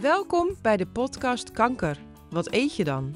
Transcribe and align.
Welkom 0.00 0.48
bij 0.62 0.76
de 0.76 0.86
podcast 0.86 1.50
Kanker. 1.50 1.98
Wat 2.30 2.52
eet 2.52 2.76
je 2.76 2.84
dan? 2.84 3.14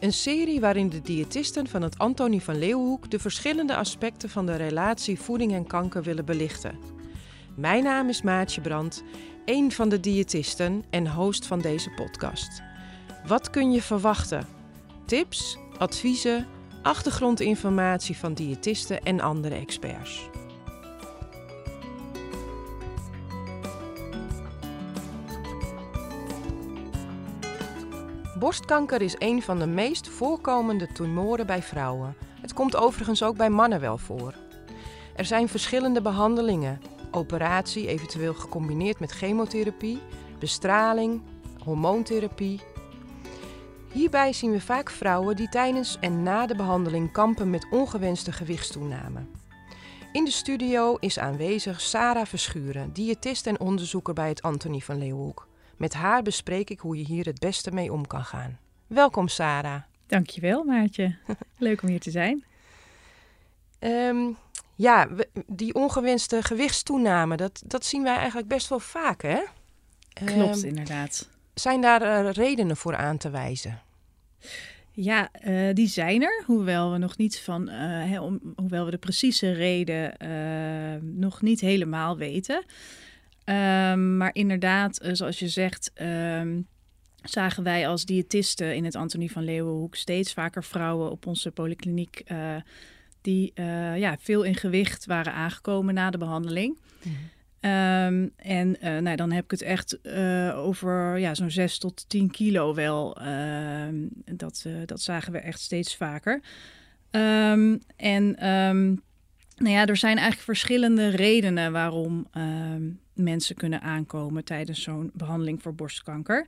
Een 0.00 0.12
serie 0.12 0.60
waarin 0.60 0.88
de 0.88 1.00
diëtisten 1.00 1.66
van 1.66 1.82
het 1.82 1.98
Antonie 1.98 2.42
van 2.42 2.58
Leeuwenhoek 2.58 3.10
de 3.10 3.18
verschillende 3.18 3.76
aspecten 3.76 4.30
van 4.30 4.46
de 4.46 4.56
relatie 4.56 5.20
voeding 5.20 5.52
en 5.52 5.66
kanker 5.66 6.02
willen 6.02 6.24
belichten. 6.24 6.78
Mijn 7.56 7.84
naam 7.84 8.08
is 8.08 8.22
Maatje 8.22 8.60
Brand, 8.60 9.02
een 9.44 9.72
van 9.72 9.88
de 9.88 10.00
diëtisten 10.00 10.84
en 10.90 11.12
host 11.12 11.46
van 11.46 11.58
deze 11.58 11.90
podcast. 11.90 12.62
Wat 13.26 13.50
kun 13.50 13.72
je 13.72 13.82
verwachten? 13.82 14.46
Tips, 15.04 15.58
adviezen, 15.78 16.46
achtergrondinformatie 16.82 18.16
van 18.16 18.34
diëtisten 18.34 19.02
en 19.02 19.20
andere 19.20 19.54
experts. 19.54 20.28
Borstkanker 28.38 29.02
is 29.02 29.14
een 29.18 29.42
van 29.42 29.58
de 29.58 29.66
meest 29.66 30.08
voorkomende 30.08 30.92
tumoren 30.92 31.46
bij 31.46 31.62
vrouwen. 31.62 32.16
Het 32.40 32.52
komt 32.52 32.76
overigens 32.76 33.22
ook 33.22 33.36
bij 33.36 33.50
mannen 33.50 33.80
wel 33.80 33.98
voor. 33.98 34.34
Er 35.16 35.24
zijn 35.24 35.48
verschillende 35.48 36.02
behandelingen: 36.02 36.80
operatie, 37.10 37.86
eventueel 37.86 38.34
gecombineerd 38.34 39.00
met 39.00 39.10
chemotherapie, 39.10 39.98
bestraling, 40.38 41.22
hormoontherapie. 41.64 42.60
Hierbij 43.92 44.32
zien 44.32 44.50
we 44.50 44.60
vaak 44.60 44.90
vrouwen 44.90 45.36
die 45.36 45.48
tijdens 45.48 45.96
en 46.00 46.22
na 46.22 46.46
de 46.46 46.56
behandeling 46.56 47.12
kampen 47.12 47.50
met 47.50 47.66
ongewenste 47.70 48.32
gewichtstoename. 48.32 49.20
In 50.12 50.24
de 50.24 50.30
studio 50.30 50.96
is 51.00 51.18
aanwezig 51.18 51.80
Sarah 51.80 52.26
Verschuren, 52.26 52.92
diëtist 52.92 53.46
en 53.46 53.60
onderzoeker 53.60 54.14
bij 54.14 54.28
het 54.28 54.42
Antonie 54.42 54.84
van 54.84 54.98
Leeuwenhoek. 54.98 55.47
Met 55.78 55.94
haar 55.94 56.22
bespreek 56.22 56.70
ik 56.70 56.80
hoe 56.80 56.96
je 56.96 57.04
hier 57.04 57.24
het 57.24 57.38
beste 57.38 57.70
mee 57.70 57.92
om 57.92 58.06
kan 58.06 58.24
gaan. 58.24 58.58
Welkom 58.86 59.28
Sarah. 59.28 59.82
Dankjewel 60.06 60.64
Maartje. 60.64 61.16
Leuk 61.58 61.82
om 61.82 61.88
hier 61.88 62.00
te 62.00 62.10
zijn. 62.10 62.44
Um, 63.80 64.36
ja, 64.74 65.08
die 65.46 65.74
ongewenste 65.74 66.42
gewichtstoename, 66.42 67.36
dat, 67.36 67.62
dat 67.66 67.84
zien 67.84 68.02
wij 68.02 68.16
eigenlijk 68.16 68.48
best 68.48 68.68
wel 68.68 68.80
vaak 68.80 69.22
hè? 69.22 69.40
Klopt, 70.24 70.62
um, 70.62 70.68
inderdaad. 70.68 71.28
Zijn 71.54 71.80
daar 71.80 72.02
uh, 72.02 72.32
redenen 72.32 72.76
voor 72.76 72.96
aan 72.96 73.16
te 73.16 73.30
wijzen? 73.30 73.82
Ja, 74.92 75.28
uh, 75.44 75.74
die 75.74 75.88
zijn 75.88 76.22
er, 76.22 76.42
hoewel 76.46 76.92
we 76.92 76.98
nog 76.98 77.16
niet 77.16 77.40
van, 77.40 77.70
uh, 77.70 78.22
om, 78.22 78.40
hoewel 78.56 78.84
we 78.84 78.90
de 78.90 78.98
precieze 78.98 79.52
reden 79.52 80.16
nog 81.18 81.42
niet 81.42 81.60
helemaal 81.60 82.16
weten. 82.16 82.64
Um, 83.48 84.16
maar 84.16 84.34
inderdaad, 84.34 85.04
uh, 85.04 85.10
zoals 85.12 85.38
je 85.38 85.48
zegt, 85.48 85.90
um, 86.00 86.66
zagen 87.22 87.62
wij 87.62 87.88
als 87.88 88.04
diëtisten 88.04 88.74
in 88.74 88.84
het 88.84 88.96
Antonie 88.96 89.32
van 89.32 89.44
Leeuwenhoek 89.44 89.94
steeds 89.94 90.32
vaker 90.32 90.64
vrouwen 90.64 91.10
op 91.10 91.26
onze 91.26 91.50
polykliniek 91.50 92.22
uh, 92.26 92.56
die 93.20 93.52
uh, 93.54 93.98
ja, 93.98 94.16
veel 94.20 94.42
in 94.42 94.54
gewicht 94.54 95.06
waren 95.06 95.32
aangekomen 95.32 95.94
na 95.94 96.10
de 96.10 96.18
behandeling. 96.18 96.78
Mm. 97.02 97.12
Um, 97.60 98.32
en 98.36 98.76
nou, 98.80 99.16
dan 99.16 99.32
heb 99.32 99.44
ik 99.44 99.50
het 99.50 99.62
echt 99.62 100.08
over 100.54 101.18
ja, 101.18 101.34
zo'n 101.34 101.50
6 101.50 101.78
tot 101.78 102.08
10 102.08 102.30
kilo 102.30 102.74
wel. 102.74 103.18
dat, 104.24 104.66
dat 104.84 105.00
zagen 105.00 105.32
we 105.32 105.38
echt 105.38 105.60
steeds 105.60 105.96
vaker. 105.96 106.40
en 107.96 108.36
nou 109.58 109.74
ja, 109.74 109.86
er 109.86 109.96
zijn 109.96 110.16
eigenlijk 110.16 110.44
verschillende 110.44 111.08
redenen 111.08 111.72
waarom 111.72 112.26
mensen 113.14 113.56
kunnen 113.56 113.80
aankomen 113.80 114.44
tijdens 114.44 114.82
zo'n 114.82 115.10
behandeling 115.14 115.62
voor 115.62 115.74
borstkanker. 115.74 116.46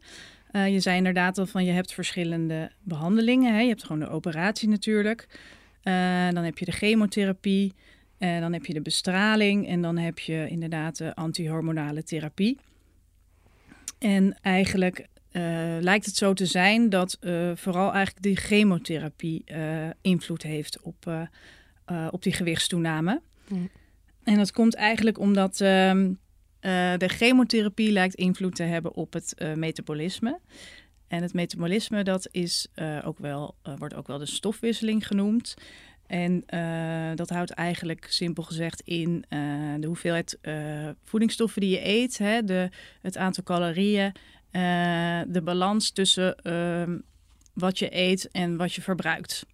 Uh, 0.53 0.69
je 0.69 0.81
zei 0.81 0.97
inderdaad 0.97 1.39
al 1.39 1.47
van 1.47 1.65
je 1.65 1.73
hebt 1.73 1.95
verschillende 1.95 2.71
behandelingen. 2.83 3.55
Hè? 3.55 3.61
Je 3.61 3.69
hebt 3.69 3.85
gewoon 3.85 4.01
de 4.01 4.09
operatie 4.09 4.69
natuurlijk. 4.69 5.27
Uh, 5.85 6.31
dan 6.31 6.45
heb 6.45 6.59
je 6.59 6.65
de 6.65 6.73
chemotherapie. 6.73 7.75
Uh, 8.19 8.41
dan 8.41 8.53
heb 8.53 8.67
je 8.67 8.73
de 8.73 8.81
bestraling. 8.81 9.69
En 9.69 9.83
dan 9.83 9.97
heb 9.97 10.19
je 10.19 10.47
inderdaad 10.49 10.97
de 10.97 11.15
antihormonale 11.15 12.03
therapie. 12.03 12.59
En 13.99 14.39
eigenlijk 14.43 15.07
lijkt 15.81 16.07
het 16.07 16.17
zo 16.17 16.33
te 16.33 16.47
zijn 16.47 16.89
dat 16.89 17.19
vooral 17.55 17.93
eigenlijk 17.93 18.23
die 18.23 18.37
chemotherapie 18.37 19.45
invloed 20.01 20.43
heeft 20.43 20.81
op, 20.81 21.29
op 22.11 22.23
die 22.23 22.33
gewichtstoename. 22.33 23.21
Mm. 23.49 23.71
En 24.25 24.37
dat 24.37 24.53
komt 24.53 24.75
eigenlijk 24.75 25.19
omdat 25.19 25.53
uh, 25.53 25.69
de 26.97 27.09
chemotherapie 27.09 27.93
lijkt 27.93 28.15
invloed 28.15 28.55
te 28.55 28.63
hebben 28.63 28.95
op 28.95 29.13
het 29.13 29.35
uh, 29.39 29.55
metabolisme. 29.55 30.39
En 31.09 31.23
het 31.23 31.35
metabolisme 31.35 32.05
dat 32.05 32.29
is, 32.31 32.67
ook 33.05 33.19
wel, 33.19 33.55
wordt 33.79 33.95
ook 33.95 34.07
wel 34.07 34.19
de 34.19 34.27
stofwisseling 34.27 35.07
genoemd. 35.07 35.55
En 36.07 36.43
dat 37.15 37.31
houdt 37.31 37.51
eigenlijk 37.51 38.07
simpel 38.09 38.43
gezegd 38.43 38.81
in 38.81 39.25
de 39.81 39.87
hoeveelheid 39.87 40.39
voedingsstoffen 41.05 41.61
die 41.61 41.71
je 41.71 41.87
eet, 41.87 42.19
hè, 42.19 42.43
de, 42.45 42.69
het 43.01 43.17
aantal 43.17 43.45
calorieën, 43.45 44.13
de 45.33 45.41
balans 45.45 45.91
tussen 45.91 46.37
ehm, 46.37 46.99
wat 47.53 47.79
je 47.79 47.97
eet 47.97 48.31
en 48.31 48.57
wat 48.57 48.73
je 48.73 48.83
verbruikt. 48.83 49.47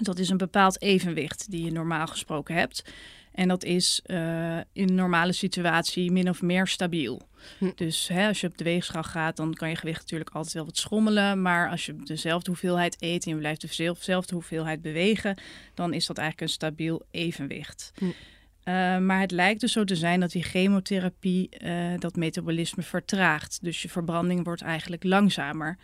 Dat 0.00 0.18
is 0.18 0.28
een 0.28 0.36
bepaald 0.36 0.82
evenwicht 0.82 1.50
die 1.50 1.64
je 1.64 1.72
normaal 1.72 2.06
gesproken 2.06 2.54
hebt. 2.54 2.84
En 3.32 3.48
dat 3.48 3.64
is 3.64 4.00
uh, 4.06 4.56
in 4.56 4.88
een 4.88 4.94
normale 4.94 5.32
situatie 5.32 6.10
min 6.10 6.28
of 6.28 6.42
meer 6.42 6.66
stabiel. 6.66 7.28
Hm. 7.58 7.70
Dus 7.74 8.08
hè, 8.08 8.28
als 8.28 8.40
je 8.40 8.46
op 8.46 8.58
de 8.58 8.64
weegschaal 8.64 9.02
gaat, 9.02 9.36
dan 9.36 9.54
kan 9.54 9.68
je 9.68 9.76
gewicht 9.76 10.00
natuurlijk 10.00 10.30
altijd 10.30 10.54
wel 10.54 10.64
wat 10.64 10.76
schommelen. 10.76 11.42
Maar 11.42 11.70
als 11.70 11.86
je 11.86 11.96
dezelfde 11.96 12.50
hoeveelheid 12.50 12.96
eet 12.98 13.24
en 13.24 13.30
je 13.30 13.38
blijft 13.38 13.60
dezelfde 13.60 14.34
hoeveelheid 14.34 14.82
bewegen, 14.82 15.36
dan 15.74 15.92
is 15.92 16.06
dat 16.06 16.18
eigenlijk 16.18 16.48
een 16.48 16.54
stabiel 16.54 17.02
evenwicht. 17.10 17.92
Hm. 17.98 18.04
Uh, 18.04 18.98
maar 18.98 19.20
het 19.20 19.30
lijkt 19.30 19.60
dus 19.60 19.72
zo 19.72 19.84
te 19.84 19.96
zijn 19.96 20.20
dat 20.20 20.30
die 20.30 20.42
chemotherapie 20.42 21.48
uh, 21.64 21.98
dat 21.98 22.16
metabolisme 22.16 22.82
vertraagt. 22.82 23.58
Dus 23.62 23.82
je 23.82 23.88
verbranding 23.88 24.44
wordt 24.44 24.62
eigenlijk 24.62 25.04
langzamer. 25.04 25.76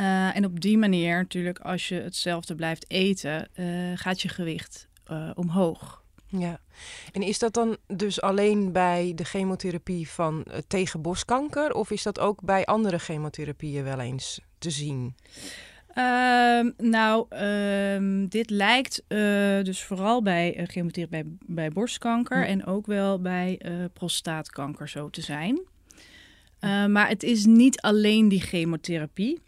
Uh, 0.00 0.36
en 0.36 0.44
op 0.44 0.60
die 0.60 0.78
manier, 0.78 1.16
natuurlijk, 1.16 1.58
als 1.58 1.88
je 1.88 1.94
hetzelfde 1.94 2.54
blijft 2.54 2.90
eten, 2.90 3.48
gaat 3.94 4.20
je 4.20 4.28
gewicht 4.28 4.88
omhoog. 5.34 6.02
Ja, 6.30 6.60
en 7.12 7.22
is 7.22 7.38
dat 7.38 7.54
dan 7.54 7.76
dus 7.86 8.20
alleen 8.20 8.72
bij 8.72 9.12
de 9.14 9.24
chemotherapie 9.24 10.08
van 10.08 10.46
tegen 10.66 11.02
borstkanker 11.02 11.72
of 11.72 11.90
is 11.90 12.02
dat 12.02 12.18
ook 12.18 12.42
bij 12.42 12.64
andere 12.64 12.98
chemotherapieën 12.98 13.84
wel 13.84 14.00
eens 14.00 14.40
te 14.58 14.70
zien? 14.70 15.14
Uh, 15.98 16.60
nou, 16.76 17.26
uh, 17.30 18.28
dit 18.28 18.50
lijkt 18.50 19.02
uh, 19.08 19.18
dus 19.62 19.82
vooral 19.82 20.22
bij 20.22 20.58
uh, 20.58 20.66
chemotherapie 20.66 21.22
bij, 21.22 21.24
bij 21.46 21.70
borstkanker 21.70 22.46
en 22.46 22.66
ook 22.66 22.86
wel 22.86 23.20
bij 23.20 23.60
prostaatkanker 23.92 24.88
zo 24.88 25.10
te 25.10 25.20
zijn. 25.20 25.60
maar 26.88 27.08
het 27.08 27.22
is 27.22 27.44
niet 27.44 27.80
alleen 27.80 28.28
die 28.28 28.40
chemotherapie. 28.40 29.40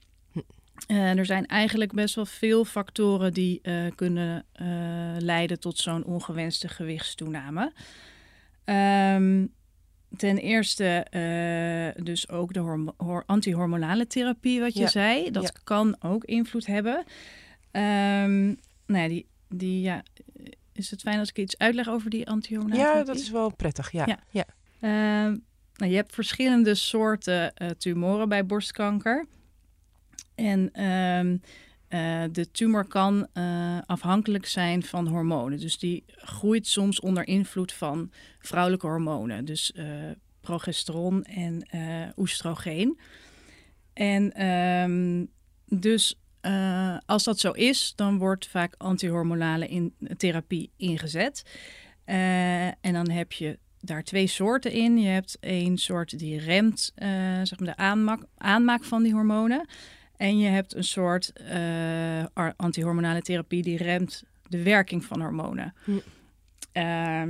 Uh, 0.89 1.19
er 1.19 1.27
zijn 1.27 1.47
eigenlijk 1.47 1.93
best 1.93 2.15
wel 2.15 2.27
veel 2.27 2.65
factoren 2.65 3.33
die 3.33 3.61
uh, 3.63 3.91
kunnen 3.95 4.45
uh, 4.63 4.67
leiden 5.19 5.61
tot 5.61 5.79
zo'n 5.79 6.05
ongewenste 6.05 6.69
gewichtstoename. 6.69 7.73
Um, 8.65 9.53
ten 10.17 10.39
eerste 10.39 11.07
dus 12.03 12.29
ook 12.29 12.53
de 12.53 12.93
antihormonale 13.27 14.07
therapie, 14.07 14.61
wat 14.61 14.75
je 14.75 14.81
ja. 14.81 14.89
zei. 14.89 15.31
Dat 15.31 15.43
ja. 15.43 15.51
kan 15.65 15.97
ook 16.01 16.25
invloed 16.25 16.67
hebben. 16.67 16.97
Um, 17.73 18.59
nou 18.87 19.03
ja, 19.03 19.09
die, 19.09 19.27
die, 19.49 19.81
ja, 19.81 20.03
is 20.73 20.91
het 20.91 21.01
fijn 21.01 21.19
als 21.19 21.29
ik 21.29 21.39
iets 21.39 21.59
uitleg 21.59 21.89
over 21.89 22.11
die 22.11 22.29
antihormonale 22.29 22.81
Ja, 22.81 22.91
therapie? 22.91 23.13
dat 23.13 23.23
is 23.23 23.31
wel 23.31 23.55
prettig, 23.55 23.93
ja. 23.93 24.07
ja. 24.07 24.19
ja. 24.31 24.45
Uh, 24.81 25.37
nou, 25.75 25.91
je 25.91 25.97
hebt 25.97 26.15
verschillende 26.15 26.75
soorten 26.75 27.55
tumoren 27.79 28.29
bij 28.29 28.47
borstkanker. 28.47 29.27
En 30.41 30.85
um, 30.85 31.41
uh, 31.89 32.23
de 32.33 32.51
tumor 32.51 32.85
kan 32.85 33.27
uh, 33.35 33.79
afhankelijk 33.87 34.47
zijn 34.47 34.83
van 34.83 35.07
hormonen. 35.07 35.59
Dus 35.59 35.79
die 35.79 36.05
groeit 36.07 36.67
soms 36.67 37.01
onder 37.01 37.27
invloed 37.27 37.73
van 37.73 38.11
vrouwelijke 38.39 38.87
hormonen. 38.87 39.45
Dus 39.45 39.73
uh, 39.75 39.85
progesteron 40.41 41.25
en 41.25 41.67
oestrogeen. 42.17 42.99
En 43.93 44.47
um, 44.47 45.29
dus 45.67 46.19
als 47.07 47.25
dat 47.25 47.39
zo 47.39 47.51
is, 47.51 47.93
dan 47.97 48.19
wordt 48.19 48.47
vaak 48.47 48.75
antihormonale 48.77 49.69
in 49.69 49.95
therapie 50.17 50.71
ingezet. 50.77 51.43
en 52.05 52.93
dan 52.93 53.11
heb 53.11 53.33
je 53.33 53.59
daar 53.81 54.03
twee 54.03 54.27
soorten 54.27 54.73
in. 54.73 54.99
Je 54.99 55.09
hebt 55.09 55.37
één 55.41 55.79
soort 55.79 56.19
die 56.19 56.39
remt 56.39 56.93
zeg 57.43 57.59
maar 57.59 57.69
de 57.69 57.77
aanmaak, 57.77 58.23
aanmaak 58.37 58.85
van 58.85 59.03
die 59.03 59.13
hormonen. 59.13 59.67
En 60.21 60.39
je 60.39 60.49
hebt 60.49 60.75
een 60.75 60.85
soort 60.85 61.33
uh, 61.53 62.49
antihormonale 62.57 63.23
therapie 63.23 63.63
die 63.63 63.77
remt 63.77 64.25
de 64.49 64.63
werking 64.63 65.05
van 65.05 65.21
hormonen. 65.21 65.75
Hm. 65.85 65.91
Uh, 65.93 66.03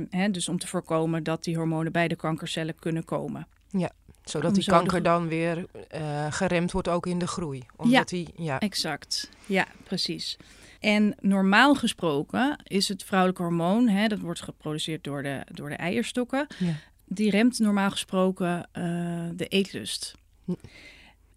hè, 0.09 0.31
dus 0.31 0.49
om 0.49 0.59
te 0.59 0.67
voorkomen 0.67 1.23
dat 1.23 1.43
die 1.43 1.57
hormonen 1.57 1.91
bij 1.91 2.07
de 2.07 2.15
kankercellen 2.15 2.75
kunnen 2.75 3.05
komen. 3.05 3.47
Ja, 3.69 3.91
Zodat 4.23 4.47
Om 4.49 4.53
die 4.53 4.63
zo 4.63 4.71
kanker 4.71 5.03
dan 5.03 5.27
weer 5.27 5.65
eh, 5.89 6.27
geremd 6.29 6.71
wordt 6.71 6.87
ook 6.87 7.05
in 7.05 7.19
de 7.19 7.27
groei. 7.27 7.63
Omdat 7.75 8.09
die, 8.09 8.27
ja, 8.35 8.59
Exact, 8.59 9.29
ja, 9.45 9.67
precies. 9.83 10.37
En 10.79 11.15
normaal 11.19 11.75
gesproken 11.75 12.59
is 12.63 12.87
het 12.87 13.03
vrouwelijke 13.03 13.41
hormoon, 13.41 13.87
hè, 13.87 14.07
dat 14.07 14.19
wordt 14.19 14.41
geproduceerd 14.41 15.03
door 15.03 15.23
de, 15.23 15.41
door 15.51 15.69
de 15.69 15.75
eierstokken, 15.75 16.47
Ja. 16.57 16.73
die 17.05 17.29
remt 17.29 17.59
normaal 17.59 17.91
gesproken 17.91 18.67
eh, 18.71 18.83
de 19.33 19.47
eetlust. 19.47 20.15
Hm. 20.45 20.53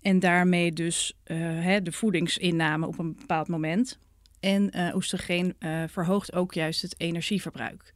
En 0.04 0.18
daarmee 0.18 0.72
dus 0.72 1.12
eh, 1.24 1.36
hè, 1.38 1.82
de 1.82 1.92
voedingsinname 1.92 2.86
op 2.86 2.98
een 2.98 3.14
bepaald 3.14 3.48
moment. 3.48 3.98
En 4.40 4.70
eh 4.70 4.94
oestrogeen 4.94 5.54
eh, 5.58 5.82
verhoogt 5.88 6.32
ook 6.34 6.54
juist 6.54 6.82
het 6.82 6.94
energieverbruik. 7.00 7.94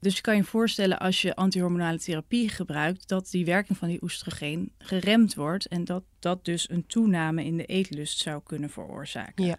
Dus 0.00 0.16
je 0.16 0.20
kan 0.20 0.36
je 0.36 0.44
voorstellen 0.44 0.98
als 0.98 1.22
je 1.22 1.34
antihormonale 1.34 1.98
therapie 1.98 2.48
gebruikt, 2.48 3.08
dat 3.08 3.30
die 3.30 3.44
werking 3.44 3.78
van 3.78 3.88
die 3.88 4.02
oestrogeen 4.02 4.72
geremd 4.78 5.34
wordt 5.34 5.66
en 5.66 5.84
dat 5.84 6.04
dat 6.18 6.44
dus 6.44 6.70
een 6.70 6.86
toename 6.86 7.44
in 7.44 7.56
de 7.56 7.64
eetlust 7.64 8.18
zou 8.18 8.40
kunnen 8.44 8.70
veroorzaken. 8.70 9.44
Ja. 9.44 9.56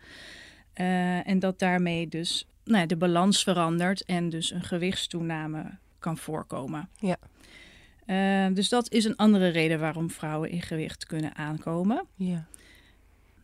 En 1.23 1.39
dat 1.39 1.59
daarmee 1.59 2.07
dus 2.07 2.47
nou 2.63 2.79
ja, 2.79 2.85
de 2.85 2.97
balans 2.97 3.43
verandert 3.43 4.05
en 4.05 4.29
dus 4.29 4.51
een 4.51 4.63
gewichtstoename 4.63 5.77
kan 5.99 6.17
voorkomen. 6.17 6.89
Ja. 6.99 7.17
Eh, 8.05 8.47
dus 8.53 8.69
dat 8.69 8.91
is 8.91 9.05
een 9.05 9.15
andere 9.15 9.47
reden 9.47 9.79
waarom 9.79 10.09
vrouwen 10.09 10.49
in 10.49 10.61
gewicht 10.61 11.05
kunnen 11.05 11.35
aankomen. 11.35 12.05
ja. 12.15 12.45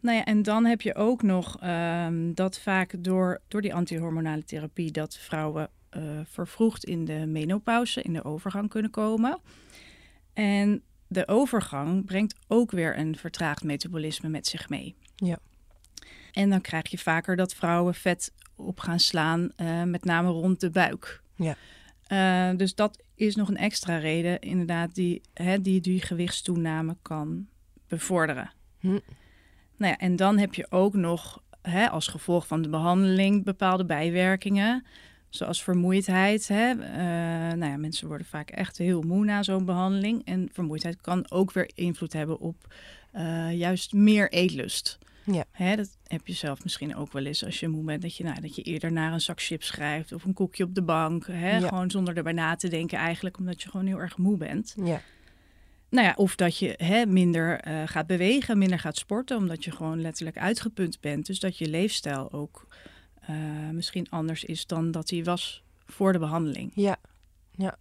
Nou 0.01 0.17
ja, 0.17 0.25
en 0.25 0.43
dan 0.43 0.65
heb 0.65 0.81
je 0.81 0.95
ook 0.95 1.21
nog 1.21 1.57
ehm, 1.59 2.33
dat 2.33 2.59
vaak 2.59 2.93
door, 2.99 3.41
door 3.47 3.61
die 3.61 3.73
antihormonale 3.73 4.43
therapie 4.43 4.91
dat 4.91 5.17
vrouwen 5.17 5.69
eh, 5.89 6.01
vervroegd 6.23 6.83
in 6.83 7.05
de 7.05 7.25
menopauze, 7.25 8.01
in 8.01 8.13
de 8.13 8.23
overgang 8.23 8.69
kunnen 8.69 8.91
komen. 8.91 9.39
En 10.33 10.81
de 11.07 11.27
overgang 11.27 12.05
brengt 12.05 12.35
ook 12.47 12.71
weer 12.71 12.97
een 12.97 13.15
vertraagd 13.15 13.63
metabolisme 13.63 14.29
met 14.29 14.47
zich 14.47 14.69
mee. 14.69 14.95
Ja. 15.15 15.39
En 16.31 16.49
dan 16.49 16.61
krijg 16.61 16.87
je 16.87 16.97
vaker 16.97 17.35
dat 17.35 17.53
vrouwen 17.53 17.93
vet 17.93 18.33
op 18.55 18.79
gaan 18.79 18.99
slaan, 18.99 19.49
eh, 19.55 19.83
met 19.83 20.03
name 20.05 20.29
rond 20.29 20.59
de 20.59 20.69
buik. 20.69 21.21
Ja. 21.35 21.55
Dus 22.53 22.75
dat 22.75 23.03
is 23.27 23.35
nog 23.35 23.47
een 23.47 23.57
extra 23.57 23.97
reden, 23.97 24.39
inderdaad, 24.39 24.95
die, 24.95 25.21
hè, 25.33 25.61
die 25.61 25.81
die 25.81 26.01
gewichtstoename 26.01 26.97
kan 27.01 27.47
bevorderen. 27.87 28.51
Hm. 28.79 28.99
Nou 29.77 29.91
ja, 29.91 29.97
en 29.97 30.15
dan 30.15 30.37
heb 30.37 30.53
je 30.53 30.67
ook 30.69 30.93
nog 30.93 31.43
hè, 31.61 31.89
als 31.89 32.07
gevolg 32.07 32.47
van 32.47 32.61
de 32.61 32.69
behandeling 32.69 33.43
bepaalde 33.43 33.85
bijwerkingen. 33.85 34.85
Zoals 35.29 35.63
vermoeidheid. 35.63 36.47
Hè. 36.47 36.69
Eh, 36.69 37.57
nou 37.57 37.71
ja, 37.71 37.77
mensen 37.77 38.07
worden 38.07 38.27
vaak 38.27 38.49
echt 38.49 38.77
heel 38.77 39.01
moe 39.01 39.25
na 39.25 39.43
zo'n 39.43 39.65
behandeling. 39.65 40.25
En 40.25 40.49
vermoeidheid 40.51 41.01
kan 41.01 41.31
ook 41.31 41.51
weer 41.51 41.71
invloed 41.75 42.13
hebben 42.13 42.39
op 42.39 42.73
eh, 43.11 43.57
juist 43.57 43.93
meer 43.93 44.31
eetlust. 44.31 44.99
Ja. 45.23 45.43
Hè, 45.51 45.75
dat 45.75 45.97
heb 46.07 46.27
je 46.27 46.33
zelf 46.33 46.63
misschien 46.63 46.95
ook 46.95 47.11
wel 47.11 47.25
eens 47.25 47.45
als 47.45 47.59
je 47.59 47.67
moe 47.67 47.83
bent. 47.83 48.01
Dat 48.01 48.15
je, 48.15 48.23
nou, 48.23 48.41
dat 48.41 48.55
je 48.55 48.61
eerder 48.61 48.91
naar 48.91 49.13
een 49.13 49.21
zak 49.21 49.41
chips 49.41 49.69
grijpt 49.69 50.11
of 50.11 50.23
een 50.23 50.33
koekje 50.33 50.63
op 50.63 50.75
de 50.75 50.81
bank. 50.81 51.27
Hè, 51.27 51.57
Ja. 51.57 51.67
Gewoon 51.67 51.91
zonder 51.91 52.17
erbij 52.17 52.33
na 52.33 52.55
te 52.55 52.67
denken 52.67 52.97
eigenlijk. 52.97 53.37
Omdat 53.37 53.61
je 53.61 53.69
gewoon 53.69 53.85
heel 53.85 53.99
erg 53.99 54.17
moe 54.17 54.37
bent. 54.37 54.73
ja. 54.83 55.01
Nou 55.89 56.05
ja, 56.07 56.13
of 56.15 56.35
dat 56.35 56.57
je 56.57 56.73
hè, 56.77 57.05
minder 57.05 57.59
eh, 57.59 57.81
gaat 57.85 58.07
bewegen, 58.07 58.57
minder 58.57 58.79
gaat 58.79 58.97
sporten, 58.97 59.37
omdat 59.37 59.63
je 59.63 59.71
gewoon 59.71 60.01
letterlijk 60.01 60.37
uitgeput 60.37 60.97
bent. 61.01 61.25
Dus 61.25 61.39
dat 61.39 61.57
je 61.57 61.69
leefstijl 61.69 62.31
ook 62.31 62.67
eh, 63.21 63.35
misschien 63.71 64.09
anders 64.09 64.43
is 64.43 64.65
dan 64.65 64.91
dat 64.91 65.07
die 65.07 65.23
was 65.23 65.63
voor 65.85 66.13
de 66.13 66.19
behandeling. 66.19 66.71
ja. 67.51 67.77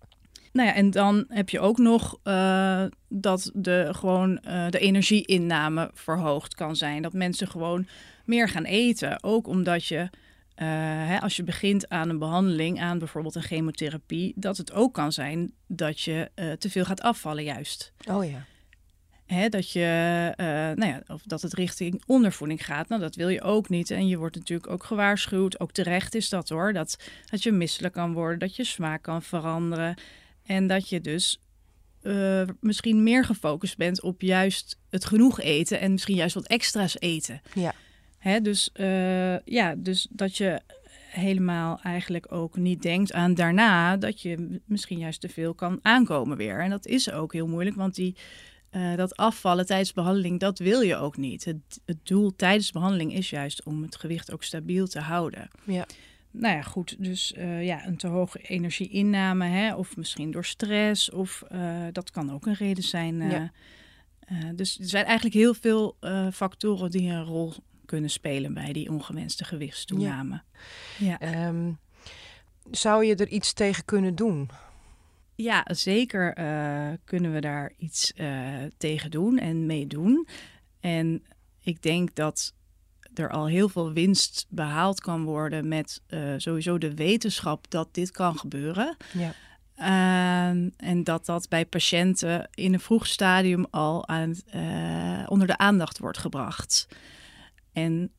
Nou 0.52 0.69
ja, 0.69 0.75
en 0.75 0.91
dan 0.91 1.25
heb 1.29 1.49
je 1.49 1.61
ook 1.61 1.79
nog 1.79 2.19
eh, 2.23 2.85
dat 3.08 3.50
de, 3.55 3.88
gewoon, 3.91 4.38
eh, 4.38 4.69
de 4.69 4.79
energieinname 4.79 5.91
verhoogd 5.94 6.55
kan 6.55 6.76
zijn. 6.76 7.02
Dat 7.02 7.12
mensen 7.12 7.49
gewoon 7.49 7.87
meer 8.25 8.49
gaan 8.49 8.64
eten. 8.64 9.23
Ook 9.23 9.47
omdat 9.47 9.87
je, 9.87 10.11
eh, 10.55 10.67
hè, 11.06 11.20
als 11.20 11.37
je 11.37 11.43
begint 11.43 11.88
aan 11.88 12.08
een 12.08 12.19
behandeling, 12.19 12.81
aan 12.81 12.99
bijvoorbeeld 12.99 13.35
een 13.35 13.43
chemotherapie, 13.43 14.32
dat 14.37 14.56
het 14.56 14.73
ook 14.73 14.94
kan 14.94 15.12
zijn 15.12 15.52
dat 15.67 16.00
je 16.00 16.31
te 16.58 16.70
veel 16.70 16.85
gaat 16.85 17.00
afvallen 17.00 17.44
juist. 17.44 17.93
Oh 18.08 18.25
ja. 18.25 18.44
Hè, 19.26 19.49
dat 19.49 19.70
je, 19.70 20.32
nou 20.76 20.87
ja, 20.87 21.02
of 21.06 21.23
dat 21.23 21.43
het 21.43 21.52
richting 21.52 22.02
ondervoeding 22.06 22.64
gaat. 22.64 22.88
Nou, 22.88 23.00
dat 23.00 23.14
wil 23.14 23.29
je 23.29 23.43
ook 23.43 23.69
niet. 23.69 23.91
En 23.91 24.08
je 24.08 24.17
wordt 24.17 24.37
natuurlijk 24.37 24.70
ook 24.70 24.85
gewaarschuwd. 24.85 25.61
Ook 25.61 25.73
terecht 25.73 26.14
is 26.14 26.29
dat 26.29 26.49
hoor. 26.49 26.73
Dat, 26.73 26.97
dat 27.31 27.43
je 27.43 27.52
misselijk 27.52 27.94
kan 27.94 28.12
worden, 28.12 28.38
dat 28.38 28.56
je 28.56 28.64
smaak 28.64 29.02
kan 29.02 29.23
veranderen. 29.23 29.97
En 30.50 30.67
dat 30.67 30.88
je 30.88 31.00
dus 31.00 31.41
eh, 32.02 32.43
misschien 32.61 33.02
meer 33.02 33.25
gefocust 33.25 33.76
bent 33.76 34.02
op 34.02 34.23
juist 34.23 34.79
het 34.88 35.05
genoeg 35.05 35.41
eten. 35.41 35.81
En 35.81 35.93
misschien 35.93 36.14
juist 36.17 36.35
wat 36.35 36.47
extra's 36.47 36.97
eten. 36.99 37.41
Ja. 37.55 37.75
Hè, 38.19 38.41
dus, 38.41 38.70
eh, 38.73 39.38
ja, 39.38 39.75
dus 39.76 40.06
dat 40.11 40.37
je 40.37 40.61
helemaal 41.11 41.81
eigenlijk 41.82 42.32
ook 42.32 42.56
niet 42.56 42.82
denkt 42.82 43.12
aan 43.12 43.35
daarna 43.35 43.97
dat 43.97 44.20
je 44.20 44.61
misschien 44.64 44.99
juist 44.99 45.20
te 45.20 45.29
veel 45.29 45.55
kan 45.55 45.79
aankomen 45.82 46.37
weer. 46.37 46.61
En 46.61 46.70
dat 46.70 46.87
is 46.87 47.11
ook 47.11 47.32
heel 47.32 47.49
moeilijk, 47.49 47.76
want 47.76 47.94
die, 47.94 48.17
eh, 48.70 48.97
dat 48.97 49.17
afvallen 49.17 49.67
tijdens 49.67 49.93
behandeling, 49.93 50.41
dat 50.41 50.58
wil 50.58 50.81
je 50.81 50.97
ook 50.97 51.17
niet. 51.17 51.44
Het, 51.44 51.81
het 51.85 52.06
doel 52.06 52.37
tijdens 52.37 52.70
behandeling 52.70 53.14
is 53.14 53.31
juist 53.31 53.64
om 53.64 53.82
het 53.82 53.97
gewicht 53.97 54.32
ook 54.32 54.43
stabiel 54.43 54.87
te 54.87 55.00
houden. 55.00 55.49
Ja. 55.64 55.87
Nou 56.31 56.55
ja, 56.55 56.62
goed. 56.62 56.97
Dus 56.99 57.32
eh, 57.32 57.65
ja, 57.65 57.87
een 57.87 57.97
te 57.97 58.06
hoge 58.06 58.38
energieinname, 58.38 59.47
hè, 59.47 59.75
of 59.75 59.97
misschien 59.97 60.31
door 60.31 60.44
stress, 60.44 61.11
of 61.11 61.43
eh, 61.49 61.87
dat 61.93 62.11
kan 62.11 62.32
ook 62.32 62.47
een 62.47 62.55
reden 62.55 62.85
zijn. 62.85 63.21
eh. 63.21 63.31
Ja. 63.31 63.53
Dus 64.55 64.79
er 64.79 64.88
zijn 64.88 65.05
eigenlijk 65.05 65.35
heel 65.35 65.55
veel 65.55 65.97
factoren 66.32 66.91
die 66.91 67.11
een 67.11 67.25
rol 67.25 67.53
kunnen 67.85 68.11
spelen 68.11 68.55
bij 68.55 68.73
die 68.73 68.91
ongewenste 68.91 69.44
gewichtstoename. 69.44 70.43
Ja, 70.99 71.06
ja. 71.06 71.21
Ehm, 71.21 71.73
zou 72.71 73.05
je 73.05 73.15
er 73.15 73.29
iets 73.29 73.53
tegen 73.53 73.85
kunnen 73.85 74.15
doen? 74.15 74.50
zeker 75.65 76.35
eh, 76.35 76.88
kunnen 77.05 77.33
we 77.33 77.41
daar 77.41 77.73
iets 77.76 78.12
tegen 78.76 79.11
doen 79.11 79.38
en 79.38 79.67
mee 79.67 79.87
doen. 79.87 80.29
En 80.81 81.25
ik 81.62 81.83
denk 81.83 82.14
dat 82.14 82.54
er 83.14 83.31
al 83.31 83.47
heel 83.47 83.69
veel 83.69 83.93
winst 83.93 84.47
behaald 84.49 85.00
kan 85.00 85.25
worden 85.25 85.69
met 85.69 86.00
eh, 86.07 86.21
sowieso 86.37 86.79
de 86.79 86.95
wetenschap 86.95 87.71
dat 87.71 87.88
dit 87.95 88.11
kan 88.11 88.38
gebeuren. 88.38 88.97
Ja. 89.12 89.35
Ehm, 89.75 90.69
en 90.76 91.05
dat 91.05 91.26
dat 91.26 91.49
bij 91.49 91.67
patiënten 91.67 92.49
in 92.55 92.73
een 92.73 92.81
vroeg 92.81 93.07
stadium 93.07 93.67
al 93.71 94.09
aan, 94.09 94.35
eh, 94.47 95.26
onder 95.26 95.47
de 95.47 95.59
aandacht 95.59 95.99
wordt 95.99 96.19
gebracht. 96.19 96.88
En 97.73 98.11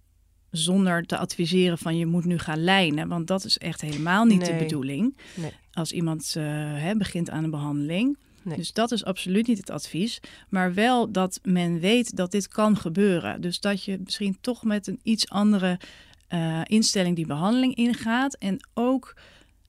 zonder 0.51 1.05
te 1.05 1.17
adviseren 1.17 1.77
van 1.77 1.97
je 1.97 2.05
moet 2.05 2.25
nu 2.25 2.37
gaan 2.37 2.63
lijnen, 2.63 3.07
want 3.07 3.27
dat 3.27 3.45
is 3.45 3.57
echt 3.57 3.81
helemaal 3.81 4.25
niet 4.25 4.45
de 4.45 4.55
bedoeling. 4.55 5.17
Nee. 5.35 5.51
Als 5.73 5.91
iemand 5.91 6.33
eh, 6.37 6.43
hè, 6.75 6.95
begint 6.95 7.29
aan 7.29 7.43
een 7.43 7.49
behandeling. 7.49 8.17
Nee. 8.43 8.57
Dus 8.57 8.73
dat 8.73 8.91
is 8.91 9.03
absoluut 9.03 9.47
niet 9.47 9.57
het 9.57 9.69
advies. 9.69 10.19
Maar 10.49 10.73
wel 10.73 11.11
dat 11.11 11.39
men 11.43 11.79
weet 11.79 12.15
dat 12.15 12.31
dit 12.31 12.47
kan 12.47 12.77
gebeuren. 12.77 13.41
Dus 13.41 13.59
dat 13.59 13.83
je 13.83 13.99
misschien 14.03 14.37
toch 14.41 14.63
met 14.63 14.87
een 14.87 14.99
iets 15.03 15.29
andere 15.29 15.79
eh, 16.27 16.61
instelling 16.63 17.15
die 17.15 17.25
behandeling 17.25 17.75
ingaat. 17.75 18.35
En 18.35 18.67
ook, 18.73 19.15